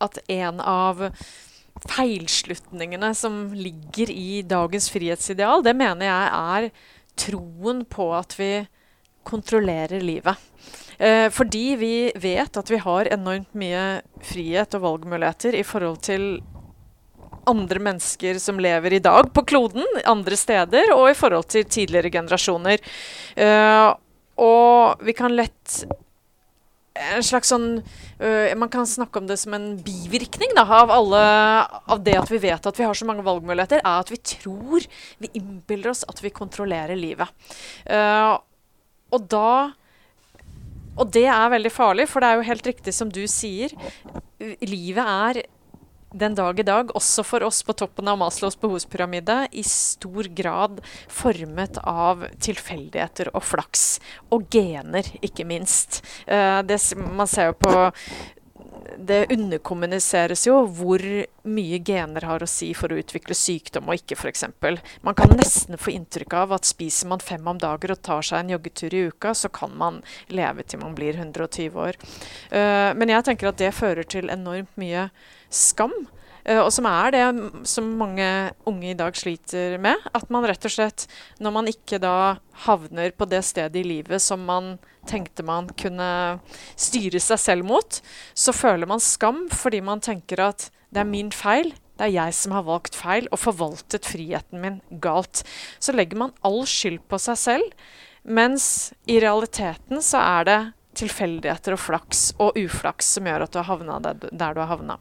At 0.00 0.16
en 0.32 0.60
av 0.64 1.02
feilslutningene 1.84 3.12
som 3.16 3.50
ligger 3.52 4.10
i 4.12 4.40
dagens 4.48 4.88
frihetsideal, 4.92 5.60
det 5.64 5.74
mener 5.76 6.08
jeg 6.08 6.30
er 6.40 6.68
troen 7.20 7.82
på 7.88 8.06
at 8.16 8.32
vi 8.38 8.50
kontrollerer 9.28 10.00
livet. 10.00 10.40
Eh, 10.98 11.28
fordi 11.32 11.76
vi 11.80 11.94
vet 12.16 12.56
at 12.56 12.72
vi 12.72 12.80
har 12.80 13.12
enormt 13.12 13.52
mye 13.56 14.00
frihet 14.24 14.76
og 14.76 14.84
valgmuligheter 14.86 15.56
i 15.56 15.64
forhold 15.64 16.00
til 16.04 16.26
andre 17.48 17.80
mennesker 17.82 18.38
som 18.42 18.60
lever 18.60 18.98
i 18.98 19.02
dag 19.04 19.30
på 19.34 19.44
kloden, 19.48 19.86
andre 20.08 20.36
steder, 20.38 20.92
og 20.96 21.08
i 21.10 21.16
forhold 21.18 21.48
til 21.52 21.64
tidligere 21.64 22.12
generasjoner. 22.12 22.82
Uh, 23.38 23.94
og 24.40 25.02
vi 25.04 25.14
kan 25.16 25.34
lett 25.36 25.82
en 27.00 27.24
slags 27.24 27.50
sånn 27.52 27.66
øh, 27.78 28.52
Man 28.58 28.70
kan 28.72 28.86
snakke 28.88 29.20
om 29.20 29.28
det 29.28 29.36
som 29.40 29.54
en 29.56 29.68
bivirkning 29.84 30.52
da, 30.56 30.64
av, 30.64 30.90
alle, 30.92 31.20
av 31.92 32.02
det 32.04 32.16
at 32.18 32.32
vi 32.32 32.40
vet 32.42 32.66
at 32.66 32.80
vi 32.80 32.86
har 32.86 32.98
så 32.98 33.06
mange 33.08 33.24
valgmuligheter, 33.26 33.80
er 33.80 34.02
at 34.02 34.10
vi 34.12 34.18
tror 34.18 34.86
Vi 35.22 35.30
innbiller 35.38 35.92
oss 35.92 36.02
at 36.10 36.20
vi 36.24 36.32
kontrollerer 36.34 36.98
livet. 36.98 37.30
Uh, 37.86 38.36
og 39.14 39.26
da 39.30 39.72
Og 40.98 41.06
det 41.14 41.26
er 41.30 41.54
veldig 41.54 41.72
farlig, 41.72 42.08
for 42.10 42.20
det 42.20 42.28
er 42.28 42.40
jo 42.40 42.48
helt 42.50 42.66
riktig 42.66 42.92
som 42.92 43.10
du 43.12 43.22
sier. 43.30 43.72
Livet 44.66 45.06
er 45.06 45.42
den 46.12 46.34
dag 46.34 46.60
i 46.60 46.66
dag, 46.66 46.90
også 46.96 47.24
for 47.26 47.44
oss 47.46 47.62
på 47.66 47.74
toppen 47.78 48.08
av 48.10 48.18
Maslows 48.20 48.58
behovspyramide, 48.60 49.44
i 49.52 49.62
stor 49.66 50.26
grad 50.34 50.80
formet 51.08 51.78
av 51.86 52.26
tilfeldigheter 52.42 53.30
og 53.34 53.44
flaks. 53.46 53.86
Og 54.34 54.48
gener, 54.52 55.06
ikke 55.24 55.46
minst. 55.48 56.02
Eh, 56.26 56.60
det, 56.66 56.80
man 56.98 57.30
ser 57.30 57.52
jo 57.52 57.58
på 57.62 57.74
Det 58.98 59.26
underkommuniseres 59.32 60.46
jo 60.46 60.60
hvor 60.76 61.02
mye 61.48 61.80
gener 61.86 62.26
har 62.28 62.42
å 62.42 62.48
si 62.50 62.70
for 62.76 62.92
å 62.92 62.98
utvikle 63.00 63.36
sykdom 63.36 63.88
og 63.90 64.00
ikke, 64.00 64.18
f.eks. 64.18 64.44
Man 65.06 65.16
kan 65.18 65.34
nesten 65.38 65.80
få 65.80 65.94
inntrykk 65.94 66.36
av 66.42 66.54
at 66.58 66.68
spiser 66.68 67.10
man 67.10 67.24
fem 67.24 67.46
om 67.50 67.60
dagen 67.60 67.94
og 67.94 68.02
tar 68.06 68.26
seg 68.26 68.42
en 68.42 68.54
joggetur 68.54 68.96
i 68.96 69.04
uka, 69.10 69.34
så 69.34 69.50
kan 69.52 69.74
man 69.78 70.00
leve 70.28 70.66
til 70.66 70.82
man 70.82 70.96
blir 70.98 71.18
120 71.18 71.80
år. 71.80 71.98
Uh, 72.52 72.92
men 72.96 73.12
jeg 73.12 73.26
tenker 73.28 73.50
at 73.50 73.60
det 73.60 73.74
fører 73.76 74.06
til 74.06 74.32
enormt 74.32 74.72
mye 74.80 75.08
skam. 75.50 75.94
Eh, 76.44 76.60
og 76.60 76.70
som 76.74 76.88
er 76.90 77.14
det 77.14 77.24
som 77.68 77.88
mange 78.00 78.28
unge 78.68 78.92
i 78.92 78.96
dag 78.98 79.16
sliter 79.18 79.76
med. 79.82 79.98
At 80.16 80.30
man 80.32 80.46
rett 80.48 80.64
og 80.66 80.74
slett, 80.74 81.06
når 81.40 81.56
man 81.56 81.70
ikke 81.70 82.00
da 82.02 82.38
havner 82.66 83.12
på 83.16 83.28
det 83.30 83.42
stedet 83.46 83.80
i 83.80 83.86
livet 83.86 84.22
som 84.22 84.42
man 84.46 84.74
tenkte 85.08 85.44
man 85.46 85.70
kunne 85.80 86.40
styre 86.78 87.20
seg 87.22 87.40
selv 87.40 87.68
mot, 87.68 88.00
så 88.34 88.52
føler 88.52 88.88
man 88.90 89.00
skam 89.02 89.46
fordi 89.52 89.80
man 89.84 90.02
tenker 90.04 90.44
at 90.50 90.68
det 90.90 91.04
er 91.04 91.08
min 91.08 91.30
feil. 91.34 91.72
Det 92.00 92.08
er 92.08 92.16
jeg 92.16 92.34
som 92.36 92.54
har 92.56 92.64
valgt 92.64 92.96
feil 92.96 93.28
og 93.28 93.42
forvaltet 93.42 94.08
friheten 94.08 94.62
min 94.62 94.80
galt. 95.04 95.42
Så 95.78 95.92
legger 95.92 96.18
man 96.22 96.36
all 96.46 96.62
skyld 96.68 97.02
på 97.10 97.20
seg 97.20 97.38
selv, 97.38 97.80
mens 98.24 98.90
i 99.08 99.18
realiteten 99.20 100.00
så 100.04 100.20
er 100.20 100.48
det 100.48 100.60
tilfeldigheter 101.00 101.76
og 101.76 101.80
flaks 101.80 102.22
og 102.42 102.58
uflaks 102.58 103.14
som 103.16 103.28
gjør 103.28 103.46
at 103.46 103.54
du 103.54 103.60
har 103.60 103.68
havna 103.70 104.00
der, 104.02 104.32
du 104.32 104.60
har 104.60 104.72
havna. 104.72 104.98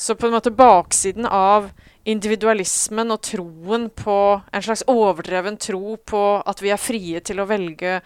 Så 0.00 0.14
på 0.16 0.26
en 0.26 0.32
måte 0.32 0.50
baksiden 0.50 1.26
av 1.28 1.68
individualismen 2.08 3.12
og 3.12 3.20
troen 3.26 3.90
på 3.92 4.16
en 4.40 4.62
slags 4.64 4.86
overdreven 4.88 5.58
tro 5.60 5.98
på 6.00 6.22
at 6.40 6.62
vi 6.64 6.72
er 6.72 6.80
frie 6.80 7.20
til 7.20 7.42
å 7.42 7.48
velge 7.50 7.98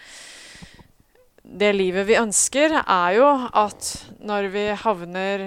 det 1.45 1.71
livet 1.77 2.09
vi 2.09 2.17
ønsker, 2.19 2.75
er 2.83 3.15
jo 3.15 3.29
at 3.47 3.91
når 4.27 4.49
vi 4.51 4.65
havner 4.81 5.45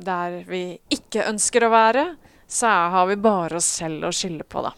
der 0.00 0.38
vi 0.48 0.62
ikke 0.88 1.26
ønsker 1.28 1.66
å 1.66 1.72
være, 1.74 2.04
så 2.48 2.70
har 2.94 3.10
vi 3.10 3.18
bare 3.20 3.58
oss 3.60 3.68
selv 3.82 4.08
å 4.08 4.14
skylde 4.14 4.46
på, 4.48 4.62
da. 4.64 4.72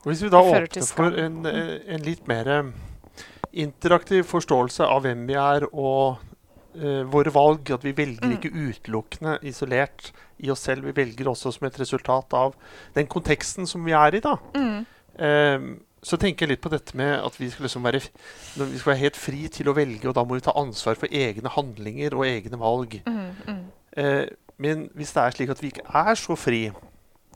Og 0.00 0.08
hvis 0.08 0.22
vi 0.24 0.30
da 0.32 0.40
åpner 0.40 0.86
for 0.96 1.18
en, 1.20 1.42
en 1.44 2.06
litt 2.06 2.24
mer 2.30 2.48
eh, 2.54 2.72
interaktiv 3.66 4.24
forståelse 4.30 4.86
av 4.86 5.04
hvem 5.04 5.26
vi 5.28 5.36
er, 5.36 5.68
og 5.74 6.22
våre 7.10 7.32
valg. 7.32 7.70
At 7.72 7.84
vi 7.84 7.92
velger 7.96 8.26
Mm. 8.26 8.36
ikke 8.36 8.52
utelukkende 8.52 9.38
isolert 9.42 10.12
i 10.42 10.50
oss 10.50 10.60
selv. 10.60 10.84
Vi 10.84 10.92
velger 10.92 11.28
også 11.30 11.52
som 11.52 11.66
et 11.66 11.78
resultat 11.80 12.34
av 12.34 12.54
den 12.94 13.06
konteksten 13.06 13.66
som 13.66 13.84
vi 13.84 13.92
er 13.92 14.14
i. 14.14 14.20
da. 14.20 14.36
Mm. 14.54 14.86
Eh, 15.18 15.58
så 16.02 16.16
tenker 16.20 16.46
jeg 16.46 16.50
litt 16.50 16.62
på 16.62 16.70
dette 16.70 16.94
med 16.94 17.24
at 17.24 17.34
vi 17.40 17.48
skal, 17.50 17.64
liksom 17.66 17.82
være, 17.82 18.00
vi 18.56 18.78
skal 18.78 18.92
være 18.92 19.00
helt 19.00 19.16
fri 19.16 19.48
til 19.48 19.66
å 19.66 19.74
velge, 19.74 20.06
og 20.06 20.14
da 20.14 20.22
må 20.24 20.34
vi 20.36 20.44
ta 20.44 20.52
ansvar 20.54 20.94
for 20.94 21.08
egne 21.08 21.48
handlinger 21.50 22.14
og 22.14 22.26
egne 22.26 22.58
valg. 22.60 23.00
Mm. 23.06 23.30
Mm. 23.48 23.64
Eh, 23.96 24.26
men 24.58 24.88
hvis 24.94 25.12
det 25.12 25.22
er 25.22 25.30
slik 25.34 25.50
at 25.50 25.62
vi 25.62 25.72
ikke 25.72 25.88
er 25.94 26.14
så 26.14 26.36
fri 26.36 26.70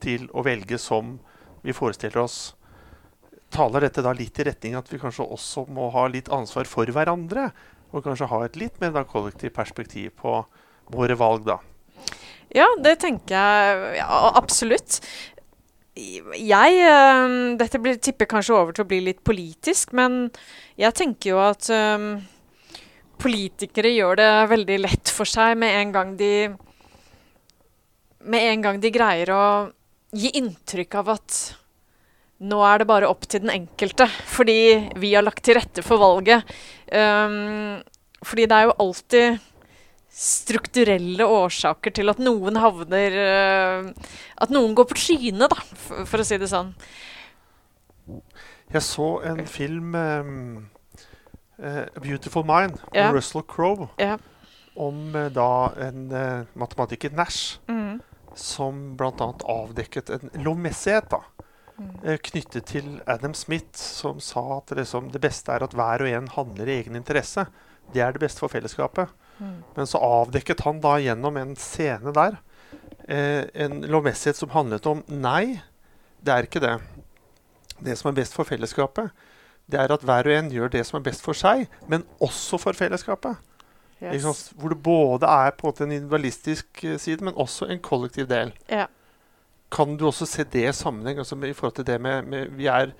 til 0.00 0.28
å 0.32 0.44
velge 0.44 0.78
som 0.78 1.18
vi 1.64 1.72
forestiller 1.72 2.22
oss, 2.22 2.54
taler 3.50 3.80
dette 3.80 4.02
da 4.02 4.12
litt 4.14 4.38
i 4.38 4.44
retning 4.46 4.76
at 4.78 4.88
vi 4.92 4.98
kanskje 5.02 5.26
også 5.26 5.66
må 5.68 5.90
ha 5.90 6.06
litt 6.06 6.28
ansvar 6.30 6.64
for 6.70 6.86
hverandre? 6.86 7.50
Og 7.90 8.04
kanskje 8.04 8.28
ha 8.30 8.44
et 8.46 8.58
litt 8.60 8.78
mer 8.82 8.94
da 8.94 9.04
kollektivt 9.08 9.56
perspektiv 9.56 10.14
på 10.20 10.38
våre 10.90 11.16
valg, 11.18 11.46
da. 11.48 11.58
Ja, 12.54 12.66
det 12.82 12.96
tenker 13.04 13.36
jeg 13.36 13.98
ja, 14.00 14.08
absolutt. 14.34 14.98
Jeg 16.00 16.76
øh, 16.86 17.34
Dette 17.60 17.78
blir, 17.82 17.98
tipper 18.02 18.28
kanskje 18.30 18.56
over 18.56 18.74
til 18.74 18.86
å 18.86 18.90
bli 18.90 19.00
litt 19.04 19.22
politisk, 19.26 19.94
men 19.94 20.28
jeg 20.80 20.96
tenker 20.98 21.34
jo 21.34 21.40
at 21.42 21.68
øh, 21.74 22.22
politikere 23.20 23.92
gjør 23.94 24.18
det 24.22 24.30
veldig 24.54 24.78
lett 24.86 25.12
for 25.14 25.28
seg 25.28 25.58
med 25.60 25.76
en 25.82 25.94
gang 25.94 26.16
de 26.18 26.32
Med 28.20 28.50
en 28.50 28.62
gang 28.62 28.80
de 28.80 28.90
greier 28.92 29.30
å 29.32 29.44
gi 30.12 30.32
inntrykk 30.36 30.94
av 31.00 31.14
at 31.14 31.36
nå 32.40 32.58
er 32.64 32.80
det 32.80 32.86
bare 32.88 33.08
opp 33.10 33.26
til 33.28 33.42
den 33.44 33.52
enkelte, 33.52 34.06
fordi 34.32 34.90
vi 35.00 35.12
har 35.14 35.24
lagt 35.26 35.42
til 35.44 35.58
rette 35.58 35.82
for 35.84 36.00
valget. 36.00 36.48
Um, 36.92 37.82
fordi 38.24 38.46
det 38.48 38.56
er 38.56 38.68
jo 38.70 38.76
alltid 38.84 39.38
strukturelle 40.10 41.22
årsaker 41.22 41.92
til 41.94 42.10
at 42.10 42.18
noen 42.18 42.56
havner 42.58 43.14
uh, 43.14 44.08
At 44.42 44.50
noen 44.50 44.72
går 44.74 44.88
på 44.90 44.96
trynet, 44.98 45.52
da, 45.52 45.60
for, 45.84 46.02
for 46.08 46.24
å 46.24 46.26
si 46.26 46.38
det 46.40 46.48
sånn. 46.50 46.72
Jeg 48.70 48.82
så 48.86 49.06
en 49.26 49.44
film, 49.50 49.94
um, 49.94 50.66
uh, 51.62 51.86
Beautiful 52.02 52.44
Mind', 52.46 52.78
Ja. 52.94 53.06
med 53.08 53.14
Russell 53.20 53.42
Crowe, 53.46 53.88
Ja. 53.98 54.16
om 54.76 55.14
uh, 55.14 55.28
da 55.28 55.72
en 55.78 56.08
matematiker, 56.54 57.12
Nash, 57.14 57.58
Mm. 57.68 58.00
som 58.34 58.96
bl.a. 58.96 59.32
avdekket 59.44 60.10
en 60.10 60.30
lovmessighet 60.44 61.10
da, 61.10 61.18
knyttet 62.26 62.66
til 62.68 63.00
Adam 63.08 63.34
Smith, 63.34 63.78
som 63.78 64.20
sa 64.20 64.42
at 64.58 64.74
liksom, 64.76 65.08
det 65.14 65.22
beste 65.22 65.52
er 65.54 65.64
at 65.64 65.74
hver 65.76 66.04
og 66.04 66.10
en 66.10 66.28
handler 66.34 66.68
i 66.68 66.78
egen 66.80 66.98
interesse. 66.98 67.46
Det 67.94 68.02
er 68.04 68.14
det 68.14 68.22
beste 68.22 68.42
for 68.42 68.52
fellesskapet. 68.52 69.10
Mm. 69.40 69.56
Men 69.76 69.88
så 69.88 70.00
avdekket 70.04 70.64
han 70.66 70.80
da 70.84 70.98
gjennom 71.00 71.38
en 71.40 71.54
scene 71.58 72.12
der 72.16 72.36
eh, 73.08 73.46
en 73.64 73.80
lovmessighet 73.88 74.38
som 74.38 74.52
handlet 74.54 74.86
om 74.86 75.02
nei, 75.08 75.60
det 76.20 76.34
er 76.34 76.48
ikke 76.48 76.62
det. 76.62 76.76
Det 77.80 77.96
som 77.96 78.10
er 78.10 78.18
best 78.20 78.36
for 78.36 78.48
fellesskapet, 78.48 79.10
det 79.70 79.80
er 79.80 79.92
at 79.94 80.04
hver 80.04 80.28
og 80.28 80.36
en 80.36 80.50
gjør 80.52 80.72
det 80.74 80.84
som 80.86 80.98
er 80.98 81.06
best 81.06 81.24
for 81.24 81.36
seg, 81.36 81.66
men 81.88 82.04
også 82.20 82.58
for 82.60 82.76
fellesskapet. 82.76 83.38
Yes. 84.00 84.50
Hvor 84.56 84.72
det 84.72 84.80
både 84.82 85.28
er 85.28 85.52
på 85.52 85.66
en 85.66 85.70
måte 85.70 85.84
en 85.84 85.92
individualistisk 85.92 86.84
eh, 86.84 86.96
side, 87.00 87.24
men 87.24 87.36
også 87.36 87.68
en 87.68 87.82
kollektiv 87.84 88.28
del. 88.30 88.54
Ja. 88.68 88.86
Kan 89.70 89.96
du 89.96 90.08
også 90.08 90.26
se 90.26 90.44
det 90.50 90.64
i 90.66 90.74
sammenheng 90.74 91.20
altså 91.22 91.38
i 91.46 91.54
forhold 91.54 91.76
til 91.78 91.86
det 91.86 92.00
med, 92.02 92.26
med 92.26 92.54
Vi 92.58 92.66
er 92.66 92.90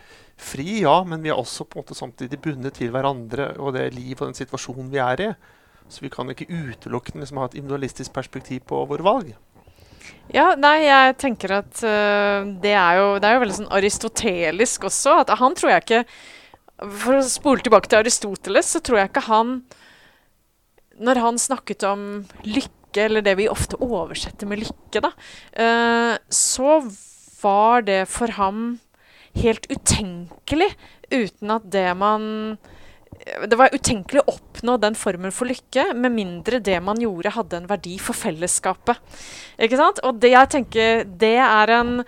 fri, 0.41 0.83
ja, 0.85 1.01
men 1.05 1.23
vi 1.23 1.33
er 1.33 1.39
også 1.39 1.67
på 1.67 1.79
en 1.79 1.85
måte 1.85 1.99
samtidig 1.99 2.39
bundet 2.41 2.79
til 2.79 2.93
hverandre 2.95 3.53
og 3.59 3.75
det 3.75 3.91
liv 3.95 4.15
og 4.21 4.31
den 4.31 4.39
situasjonen 4.39 4.91
vi 4.93 5.03
er 5.03 5.25
i. 5.27 5.31
Så 5.91 6.05
vi 6.05 6.11
kan 6.13 6.31
ikke 6.31 6.47
utelukkende 6.47 7.25
liksom, 7.25 7.41
ha 7.43 7.49
et 7.51 7.59
individualistisk 7.59 8.15
perspektiv 8.15 8.63
på 8.71 8.85
våre 8.87 9.05
valg. 9.05 9.33
Ja, 10.31 10.53
nei, 10.55 10.85
jeg 10.87 11.17
tenker 11.19 11.57
at 11.59 11.81
uh, 11.83 12.47
det, 12.63 12.73
er 12.73 13.01
jo, 13.01 13.07
det 13.19 13.27
er 13.27 13.37
jo 13.37 13.43
veldig 13.43 13.57
sånn 13.59 13.73
aristotelisk 13.75 14.87
også. 14.87 15.19
At 15.25 15.35
han 15.41 15.57
tror 15.59 15.75
jeg 15.75 15.85
ikke 15.85 16.05
For 17.03 17.19
å 17.19 17.25
spole 17.27 17.61
tilbake 17.67 17.91
til 17.91 18.01
Aristoteles, 18.01 18.71
så 18.73 18.81
tror 18.81 19.01
jeg 19.01 19.11
ikke 19.11 19.27
han 19.27 19.57
Når 21.03 21.21
han 21.27 21.41
snakket 21.43 21.85
om 21.89 22.05
lykke, 22.47 22.80
eller 22.99 23.23
det 23.23 23.37
vi 23.39 23.49
ofte 23.49 23.79
oversetter 23.85 24.49
med 24.51 24.65
lykke, 24.65 25.03
da, 25.05 25.13
øh, 25.65 26.19
så 26.29 26.81
var 27.43 27.87
det 27.87 28.03
for 28.11 28.33
ham 28.37 28.81
helt 29.39 29.67
utenkelig 29.71 30.73
uten 31.11 31.51
at 31.55 31.71
det 31.71 31.89
man 31.97 32.59
det 33.21 33.57
var 33.59 33.75
utenkelig 33.75 34.23
å 34.23 34.33
oppnå 34.33 34.77
den 34.81 34.95
formen 34.97 35.33
for 35.35 35.51
lykke 35.51 35.91
med 35.93 36.15
mindre 36.15 36.61
det 36.65 36.79
man 36.83 37.01
gjorde, 37.03 37.35
hadde 37.35 37.59
en 37.59 37.69
verdi 37.69 37.99
for 38.01 38.17
fellesskapet. 38.17 38.97
Ikke 39.61 39.77
sant? 39.77 40.01
Og 40.07 40.21
det 40.23 40.31
jeg 40.33 40.51
tenker, 40.55 41.03
det 41.05 41.37
er 41.43 41.73
en 41.75 41.99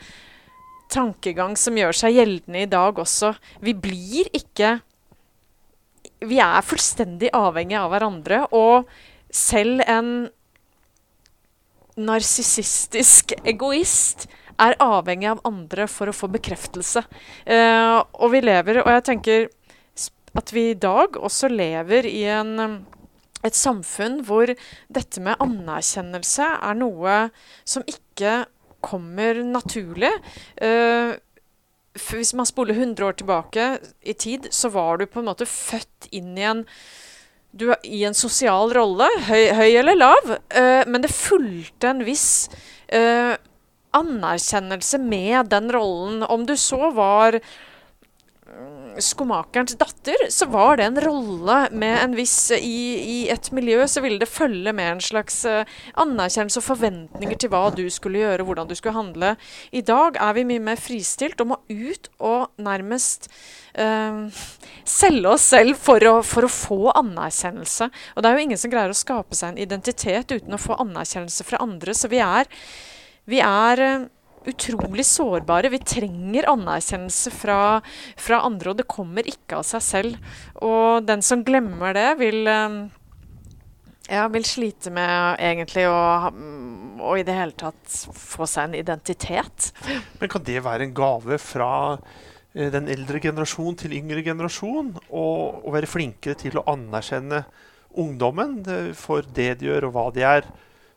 tankegang 0.92 1.56
som 1.60 1.76
gjør 1.76 1.96
seg 1.96 2.16
gjeldende 2.16 2.64
i 2.64 2.70
dag 2.70 2.98
også. 3.04 3.34
Vi 3.60 3.76
blir 3.76 4.32
ikke 4.32 4.78
Vi 6.22 6.38
er 6.38 6.62
fullstendig 6.62 7.32
avhengige 7.34 7.80
av 7.82 7.90
hverandre, 7.90 8.44
og 8.54 8.86
selv 9.34 9.82
en 9.90 10.28
narsissistisk 12.00 13.34
egoist 13.44 14.28
er 14.60 14.76
avhengig 14.82 15.28
av 15.32 15.42
andre 15.48 15.88
for 15.90 16.10
å 16.10 16.16
få 16.16 16.30
bekreftelse. 16.32 17.02
Eh, 17.46 17.98
og 17.98 18.32
vi 18.32 18.42
lever 18.44 18.82
Og 18.82 18.90
jeg 18.92 19.04
tenker 19.08 19.48
at 20.38 20.52
vi 20.54 20.70
i 20.70 20.78
dag 20.78 21.18
også 21.20 21.50
lever 21.52 22.06
i 22.08 22.22
en, 22.32 22.84
et 23.44 23.56
samfunn 23.56 24.22
hvor 24.24 24.48
dette 24.88 25.20
med 25.20 25.40
anerkjennelse 25.44 26.46
er 26.56 26.78
noe 26.78 27.18
som 27.68 27.84
ikke 27.84 28.46
kommer 28.82 29.42
naturlig. 29.44 30.12
Eh, 30.56 31.12
hvis 31.92 32.32
man 32.34 32.48
spoler 32.48 32.78
100 32.78 33.04
år 33.04 33.18
tilbake 33.20 33.66
i 34.00 34.14
tid, 34.16 34.48
så 34.50 34.72
var 34.72 34.98
du 34.98 35.06
på 35.06 35.20
en 35.20 35.28
måte 35.28 35.48
født 35.48 36.08
inn 36.16 36.32
i 36.38 36.48
en 36.48 36.64
du 37.52 37.68
er 37.74 37.80
i 37.84 38.02
en 38.08 38.16
sosial 38.16 38.72
rolle, 38.72 39.08
høy, 39.28 39.52
høy 39.56 39.70
eller 39.82 39.98
lav, 39.98 40.30
uh, 40.32 40.82
men 40.88 41.04
det 41.04 41.12
fulgte 41.12 41.90
en 41.90 42.04
viss 42.06 42.48
uh, 42.94 43.36
anerkjennelse 43.92 45.00
med 45.02 45.50
den 45.52 45.68
rollen. 45.74 46.22
Om 46.24 46.46
du 46.48 46.56
så 46.56 46.90
var 46.96 47.38
skomakerens 49.00 49.76
datter, 49.80 50.26
så 50.28 50.46
var 50.50 50.76
det 50.76 50.86
en 50.88 51.00
rolle 51.00 51.58
med 51.72 51.96
en 52.00 52.16
viss 52.16 52.50
i, 52.54 52.82
I 52.98 53.18
et 53.32 53.50
miljø 53.54 53.86
så 53.88 54.02
ville 54.04 54.20
det 54.20 54.30
følge 54.30 54.72
med 54.76 54.96
en 54.96 55.02
slags 55.02 55.42
eh, 55.48 55.68
anerkjennelse 56.02 56.60
og 56.60 56.66
forventninger 56.66 57.40
til 57.40 57.52
hva 57.52 57.64
du 57.74 57.84
skulle 57.92 58.22
gjøre, 58.22 58.46
hvordan 58.48 58.70
du 58.70 58.76
skulle 58.78 58.96
handle. 58.96 59.34
I 59.72 59.84
dag 59.86 60.18
er 60.20 60.36
vi 60.36 60.46
mye 60.48 60.64
mer 60.70 60.80
fristilt 60.80 61.40
og 61.42 61.52
må 61.52 61.60
ut 61.70 62.10
og 62.20 62.52
nærmest 62.62 63.30
eh, 63.74 64.42
selge 64.84 65.34
oss 65.34 65.50
selv 65.54 65.78
for 65.80 66.08
å, 66.08 66.16
for 66.26 66.46
å 66.48 66.52
få 66.52 66.80
anerkjennelse. 66.94 67.90
Og 68.16 68.22
det 68.22 68.30
er 68.30 68.38
jo 68.38 68.48
ingen 68.48 68.60
som 68.60 68.72
greier 68.72 68.92
å 68.92 68.98
skape 68.98 69.38
seg 69.38 69.52
en 69.52 69.62
identitet 69.62 70.34
uten 70.34 70.56
å 70.56 70.60
få 70.60 70.78
anerkjennelse 70.82 71.46
fra 71.48 71.62
andre, 71.62 71.94
så 71.96 72.10
vi 72.12 72.22
er, 72.24 72.50
vi 73.30 73.40
er 73.44 73.86
eh, 73.86 74.10
utrolig 74.50 75.04
sårbare. 75.06 75.70
Vi 75.72 75.78
trenger 75.86 76.48
anerkjennelse 76.52 77.30
fra, 77.34 77.58
fra 78.18 78.40
andre, 78.46 78.72
og 78.72 78.80
det 78.80 78.88
kommer 78.90 79.28
ikke 79.28 79.60
av 79.60 79.66
seg 79.68 79.84
selv. 79.86 80.34
Og 80.64 81.04
den 81.08 81.22
som 81.26 81.44
glemmer 81.46 81.94
det, 81.96 82.08
vil 82.20 82.42
eh, 82.50 82.76
ja, 84.12 84.26
vil 84.34 84.44
slite 84.48 84.90
med 84.94 85.38
egentlig 85.40 85.86
å, 85.88 85.96
ha- 86.26 86.32
mm, 86.34 87.00
å 87.06 87.14
i 87.18 87.24
det 87.26 87.36
hele 87.38 87.54
tatt 87.58 87.98
få 88.18 88.48
seg 88.50 88.70
en 88.70 88.78
identitet. 88.82 89.70
Men 90.20 90.32
kan 90.32 90.44
det 90.46 90.58
være 90.64 90.88
en 90.88 90.96
gave 90.96 91.38
fra 91.42 91.70
eh, 92.54 92.68
den 92.74 92.90
eldre 92.92 93.20
generasjon 93.22 93.78
til 93.84 93.94
yngre 93.98 94.24
generasjon? 94.26 94.94
Og 95.14 95.70
være 95.74 95.90
flinkere 95.90 96.36
til 96.42 96.58
å 96.60 96.66
anerkjenne 96.74 97.44
ungdommen 98.02 98.58
eh, 98.66 98.90
for 98.98 99.24
det 99.36 99.52
de 99.62 99.70
gjør, 99.70 99.88
og 99.90 99.96
hva 99.96 100.06
de 100.16 100.26
er? 100.26 100.50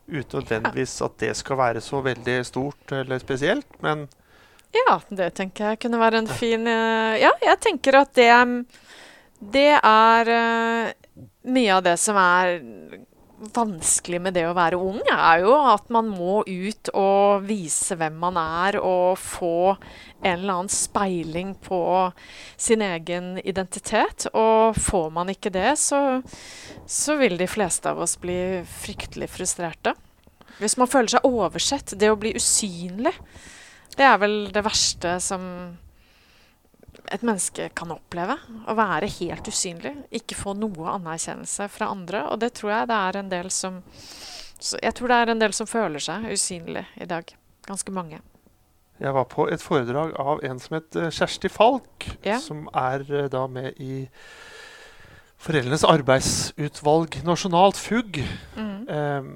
Uten 0.06 0.44
nødvendigvis 0.44 0.94
at 1.02 1.18
det 1.24 1.32
skal 1.38 1.58
være 1.58 1.82
så 1.82 2.02
veldig 2.06 2.38
stort 2.46 2.92
eller 2.94 3.20
spesielt. 3.20 3.68
Men 3.82 4.08
Ja, 4.76 5.00
det 5.10 5.32
tenker 5.38 5.72
jeg 5.72 5.80
kunne 5.86 6.00
være 6.02 6.20
en 6.24 6.28
fin 6.28 6.68
eh, 6.68 7.16
Ja, 7.24 7.32
jeg 7.42 7.60
tenker 7.64 8.02
at 8.02 8.12
det, 8.18 8.30
det 9.40 9.72
er 9.80 10.32
eh, 10.36 10.94
mye 11.48 11.78
av 11.78 11.84
det 11.86 11.96
som 12.02 12.20
er 12.20 12.60
vanskelig 13.56 14.20
med 14.22 14.36
det 14.38 14.46
å 14.48 14.56
være 14.58 14.80
ung, 14.80 15.00
er 15.12 15.44
jo 15.44 15.54
at 15.72 15.90
man 15.94 16.10
må 16.10 16.42
ut 16.48 16.92
og 16.96 17.46
vise 17.48 17.98
hvem 18.00 18.18
man 18.22 18.40
er, 18.42 18.80
og 18.80 19.20
få 19.22 19.76
en 20.26 20.40
eller 20.40 20.54
annen 20.56 20.72
speiling 20.74 21.54
på 21.66 21.80
sin 22.58 22.84
egen 22.86 23.36
identitet. 23.44 24.28
Og 24.34 24.78
får 24.80 25.10
man 25.16 25.32
ikke 25.34 25.54
det, 25.54 25.76
så, 25.82 26.22
så 26.88 27.18
vil 27.22 27.38
de 27.40 27.50
fleste 27.50 27.92
av 27.92 28.02
oss 28.06 28.18
bli 28.22 28.64
fryktelig 28.82 29.30
frustrerte. 29.36 29.96
Hvis 30.60 30.78
man 30.80 30.90
føler 30.90 31.18
seg 31.18 31.28
oversett, 31.28 31.98
det 32.00 32.12
å 32.12 32.20
bli 32.20 32.36
usynlig, 32.38 33.14
det 33.96 34.06
er 34.08 34.20
vel 34.22 34.38
det 34.56 34.64
verste 34.66 35.18
som 35.24 35.44
et 37.12 37.24
menneske 37.26 37.70
kan 37.78 37.92
oppleve. 37.94 38.38
Å 38.68 38.76
være 38.78 39.10
helt 39.20 39.48
usynlig. 39.52 39.94
Ikke 40.16 40.38
få 40.38 40.54
noe 40.58 40.94
anerkjennelse 40.96 41.68
fra 41.72 41.90
andre. 41.94 42.26
Og 42.32 42.40
det 42.42 42.54
tror 42.58 42.72
jeg 42.72 42.90
det 42.92 43.02
er 43.10 43.20
en 43.22 43.34
del 43.34 43.52
som 43.54 43.82
Jeg 44.82 44.94
tror 44.96 45.12
det 45.12 45.16
er 45.20 45.30
en 45.34 45.42
del 45.42 45.54
som 45.54 45.68
føler 45.68 46.00
seg 46.00 46.30
usynlig 46.32 46.86
i 46.96 47.06
dag. 47.06 47.28
Ganske 47.68 47.92
mange. 47.92 48.22
Jeg 49.04 49.12
var 49.12 49.26
på 49.28 49.50
et 49.52 49.62
foredrag 49.62 50.14
av 50.16 50.40
en 50.48 50.60
som 50.64 50.78
het 50.78 50.96
eh, 50.96 51.10
Kjersti 51.12 51.50
Falk, 51.52 52.06
Ja. 52.24 52.38
som 52.40 52.70
er 52.72 53.04
eh, 53.12 53.28
da 53.28 53.46
med 53.52 53.76
i 53.84 54.06
Foreldrenes 55.46 55.84
arbeidsutvalg 55.86 57.20
nasjonalt, 57.28 57.78
FUG. 57.78 58.22
Mm. 58.56 58.88
Um, 58.88 59.28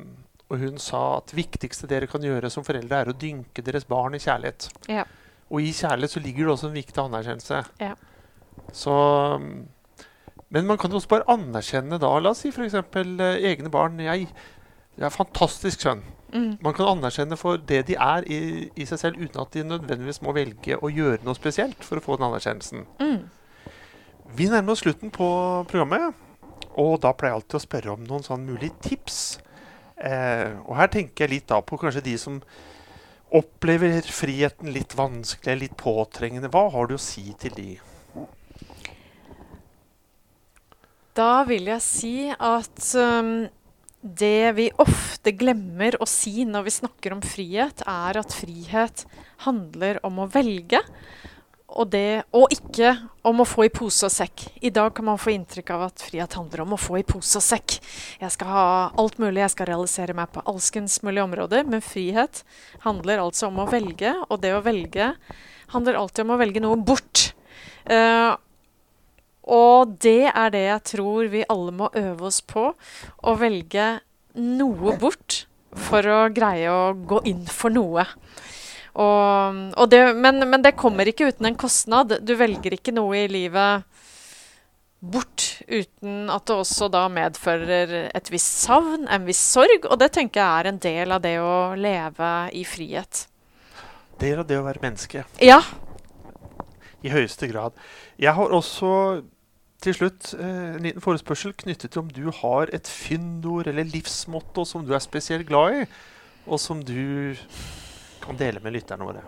og 0.50 0.64
hun 0.64 0.80
sa 0.82 1.20
at 1.20 1.30
det 1.30 1.38
viktigste 1.38 1.90
dere 1.92 2.08
kan 2.10 2.24
gjøre 2.26 2.50
som 2.50 2.66
foreldre, 2.66 3.04
er 3.04 3.12
å 3.12 3.18
dynke 3.20 3.62
deres 3.62 3.86
barn 3.86 4.16
i 4.18 4.22
kjærlighet. 4.24 4.70
Ja. 4.90 5.04
Og 5.50 5.66
i 5.66 5.74
kjærlighet 5.74 6.14
så 6.14 6.22
ligger 6.24 6.46
det 6.46 6.54
også 6.54 6.70
en 6.70 6.78
viktig 6.78 7.02
anerkjennelse. 7.02 7.64
Ja. 7.82 7.96
Så 8.74 8.94
mm, 9.42 9.68
Men 10.50 10.66
man 10.66 10.78
kan 10.78 10.90
jo 10.90 10.98
også 10.98 11.10
bare 11.10 11.30
anerkjenne 11.30 12.00
da, 12.02 12.14
la 12.20 12.34
oss 12.34 12.44
si 12.46 12.50
f.eks. 12.50 12.74
Eh, 12.74 13.50
egne 13.52 13.70
barn. 13.70 14.00
Jeg, 14.02 14.30
jeg 14.98 15.06
er 15.06 15.14
fantastisk 15.14 15.86
skjønn. 15.86 16.02
Mm. 16.34 16.58
Man 16.62 16.74
kan 16.78 16.92
anerkjenne 16.92 17.38
for 17.38 17.58
det 17.58 17.84
de 17.88 17.98
er 17.98 18.26
i, 18.30 18.70
i 18.78 18.86
seg 18.86 19.02
selv, 19.02 19.20
uten 19.22 19.42
at 19.42 19.54
de 19.54 19.66
nødvendigvis 19.66 20.22
må 20.26 20.34
velge 20.38 20.78
å 20.78 20.92
gjøre 20.94 21.24
noe 21.26 21.38
spesielt 21.38 21.82
for 21.86 21.98
å 21.98 22.06
få 22.06 22.18
den 22.18 22.30
anerkjennelsen. 22.30 22.86
Mm. 23.02 23.70
Vi 24.38 24.50
nærmer 24.50 24.76
oss 24.76 24.84
slutten 24.86 25.10
på 25.14 25.28
programmet, 25.70 26.14
og 26.78 27.00
da 27.02 27.14
pleier 27.18 27.34
jeg 27.34 27.42
alltid 27.42 27.58
å 27.58 27.64
spørre 27.64 27.94
om 27.96 28.04
noen 28.06 28.26
sånn 28.26 28.46
mulige 28.46 28.78
tips. 28.86 29.40
Eh, 29.98 30.54
og 30.68 30.78
her 30.78 30.92
tenker 30.94 31.26
jeg 31.26 31.34
litt 31.34 31.50
da 31.50 31.60
på 31.66 31.80
kanskje 31.82 32.06
de 32.06 32.14
som 32.22 32.38
opplever 33.36 34.02
friheten 34.02 34.72
litt 34.74 34.96
vanskelig, 34.98 35.58
litt 35.64 35.78
påtrengende. 35.80 36.50
Hva 36.52 36.68
har 36.74 36.90
du 36.90 36.96
å 36.98 37.02
si 37.02 37.30
til 37.40 37.56
de? 37.58 37.70
Da 41.18 41.44
vil 41.48 41.68
jeg 41.68 41.84
si 41.84 42.14
at 42.32 42.84
um, 42.96 43.50
det 44.00 44.52
vi 44.56 44.70
ofte 44.80 45.34
glemmer 45.36 45.98
å 46.00 46.08
si 46.08 46.46
når 46.48 46.68
vi 46.70 46.76
snakker 46.78 47.16
om 47.16 47.24
frihet, 47.26 47.84
er 47.84 48.22
at 48.22 48.36
frihet 48.36 49.04
handler 49.46 50.00
om 50.08 50.22
å 50.24 50.30
velge. 50.32 50.80
Og, 51.70 51.86
det, 51.94 52.24
og 52.34 52.50
ikke 52.54 52.96
om 53.30 53.44
å 53.44 53.48
få 53.48 53.68
i 53.68 53.72
pose 53.74 54.08
og 54.08 54.14
sekk. 54.14 54.48
I 54.66 54.72
dag 54.74 54.90
kan 54.98 55.06
man 55.06 55.20
få 55.22 55.36
inntrykk 55.36 55.70
av 55.76 55.86
at 55.92 56.02
frihet 56.02 56.34
handler 56.34 56.64
om 56.64 56.74
å 56.74 56.80
få 56.82 56.98
i 57.00 57.06
pose 57.06 57.38
og 57.38 57.46
sekk. 57.46 57.78
Jeg 58.20 58.34
skal 58.34 58.50
ha 58.50 58.66
alt 59.00 59.20
mulig, 59.22 59.44
jeg 59.44 59.54
skal 59.54 59.70
realisere 59.70 60.16
meg 60.18 60.32
på 60.34 60.44
alskens 60.50 60.98
mulige 61.06 61.28
områder. 61.28 61.70
Men 61.70 61.86
frihet 61.86 62.42
handler 62.88 63.22
altså 63.22 63.52
om 63.52 63.62
å 63.62 63.70
velge, 63.70 64.16
og 64.28 64.42
det 64.42 64.56
å 64.58 64.64
velge 64.66 65.14
handler 65.76 66.00
alltid 66.00 66.26
om 66.26 66.34
å 66.34 66.40
velge 66.42 66.64
noe 66.66 66.80
bort. 66.82 67.30
Uh, 67.86 68.34
og 69.50 69.96
det 70.02 70.30
er 70.30 70.52
det 70.54 70.66
jeg 70.66 70.86
tror 70.96 71.30
vi 71.32 71.46
alle 71.50 71.74
må 71.74 71.90
øve 71.98 72.30
oss 72.30 72.42
på. 72.46 72.72
Å 72.74 73.38
velge 73.38 74.00
noe 74.38 74.98
bort 75.02 75.44
for 75.78 76.06
å 76.06 76.20
greie 76.34 76.70
å 76.70 76.94
gå 76.94 77.22
inn 77.30 77.46
for 77.50 77.74
noe. 77.74 78.06
Og, 79.00 79.60
og 79.80 79.90
det, 79.92 80.02
men, 80.18 80.44
men 80.50 80.64
det 80.66 80.76
kommer 80.80 81.08
ikke 81.08 81.30
uten 81.32 81.48
en 81.48 81.58
kostnad. 81.60 82.20
Du 82.26 82.34
velger 82.40 82.76
ikke 82.76 82.96
noe 82.96 83.24
i 83.24 83.32
livet 83.32 83.86
bort 85.00 85.62
uten 85.70 86.28
at 86.28 86.44
det 86.50 86.56
også 86.60 86.90
da 86.92 87.06
medfører 87.12 88.10
et 88.12 88.32
visst 88.34 88.66
savn, 88.66 89.08
en 89.08 89.28
viss 89.28 89.42
sorg. 89.56 89.88
Og 89.88 90.00
det 90.02 90.12
tenker 90.18 90.42
jeg 90.42 90.64
er 90.64 90.72
en 90.72 90.82
del 90.84 91.16
av 91.16 91.24
det 91.24 91.38
å 91.40 91.76
leve 91.80 92.32
i 92.60 92.66
frihet. 92.68 93.26
Del 94.20 94.42
av 94.42 94.48
det 94.50 94.60
å 94.60 94.66
være 94.66 94.84
menneske. 94.84 95.24
Ja. 95.40 95.62
I 97.00 97.14
høyeste 97.14 97.48
grad. 97.48 97.78
Jeg 98.20 98.36
har 98.36 98.56
også 98.56 98.92
til 99.80 99.96
slutt 99.96 100.34
eh, 100.36 100.76
en 100.76 100.84
liten 100.84 101.04
forespørsel 101.04 101.54
knyttet 101.56 101.94
til 101.94 102.04
om 102.04 102.10
du 102.12 102.26
har 102.42 102.72
et 102.76 102.88
fyndord 102.92 103.70
eller 103.72 103.88
livsmotto 103.88 104.66
som 104.68 104.84
du 104.84 104.92
er 104.92 105.04
spesielt 105.04 105.48
glad 105.48 105.78
i, 105.78 105.86
og 106.50 106.60
som 106.60 106.82
du 106.84 107.38
kan 108.30 108.38
dele 108.38 108.62
med 108.62 108.76
lytterne 108.78 109.06
våre. 109.08 109.24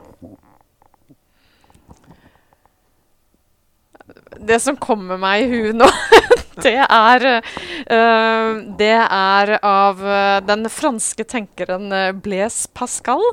Det 4.42 4.60
som 4.62 4.78
kommer 4.82 5.20
meg 5.22 5.46
i 5.46 5.50
huet 5.52 5.78
nå, 5.78 5.88
det 6.66 6.78
er 6.84 7.26
uh, 7.32 8.60
Det 8.78 8.96
er 9.02 9.54
av 9.58 10.02
eh, 10.04 10.40
den 10.44 10.68
franske 10.72 11.24
tenkeren 11.24 11.92
eh, 11.96 12.12
Blaise 12.14 12.70
Pascal, 12.74 13.24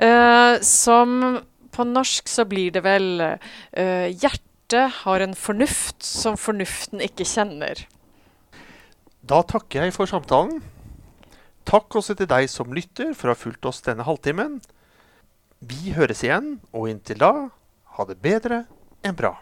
uh, 0.00 0.56
som 0.64 1.40
på 1.74 1.86
norsk 1.86 2.30
så 2.30 2.46
blir 2.48 2.74
det 2.74 2.84
vel 2.86 3.08
uh, 3.22 4.08
Hjertet 4.10 5.02
har 5.02 5.22
en 5.22 5.34
fornuft 5.38 6.02
som 6.06 6.38
fornuften 6.40 7.02
ikke 7.04 7.26
kjenner. 7.28 7.84
Da 9.22 9.42
takker 9.46 9.84
jeg 9.84 9.94
for 9.96 10.10
samtalen. 10.10 10.62
Takk 11.68 11.98
også 12.00 12.16
til 12.16 12.28
deg 12.30 12.48
som 12.52 12.72
lytter 12.76 13.12
for 13.16 13.28
å 13.28 13.36
ha 13.36 13.40
fulgt 13.40 13.68
oss 13.68 13.84
denne 13.84 14.06
halvtimen. 14.06 14.58
Vi 15.64 15.94
høres 15.96 16.20
igjen, 16.26 16.58
og 16.76 16.90
inntil 16.90 17.20
da, 17.22 17.32
ha 17.96 18.04
det 18.08 18.18
bedre 18.20 18.64
enn 19.06 19.16
bra. 19.16 19.32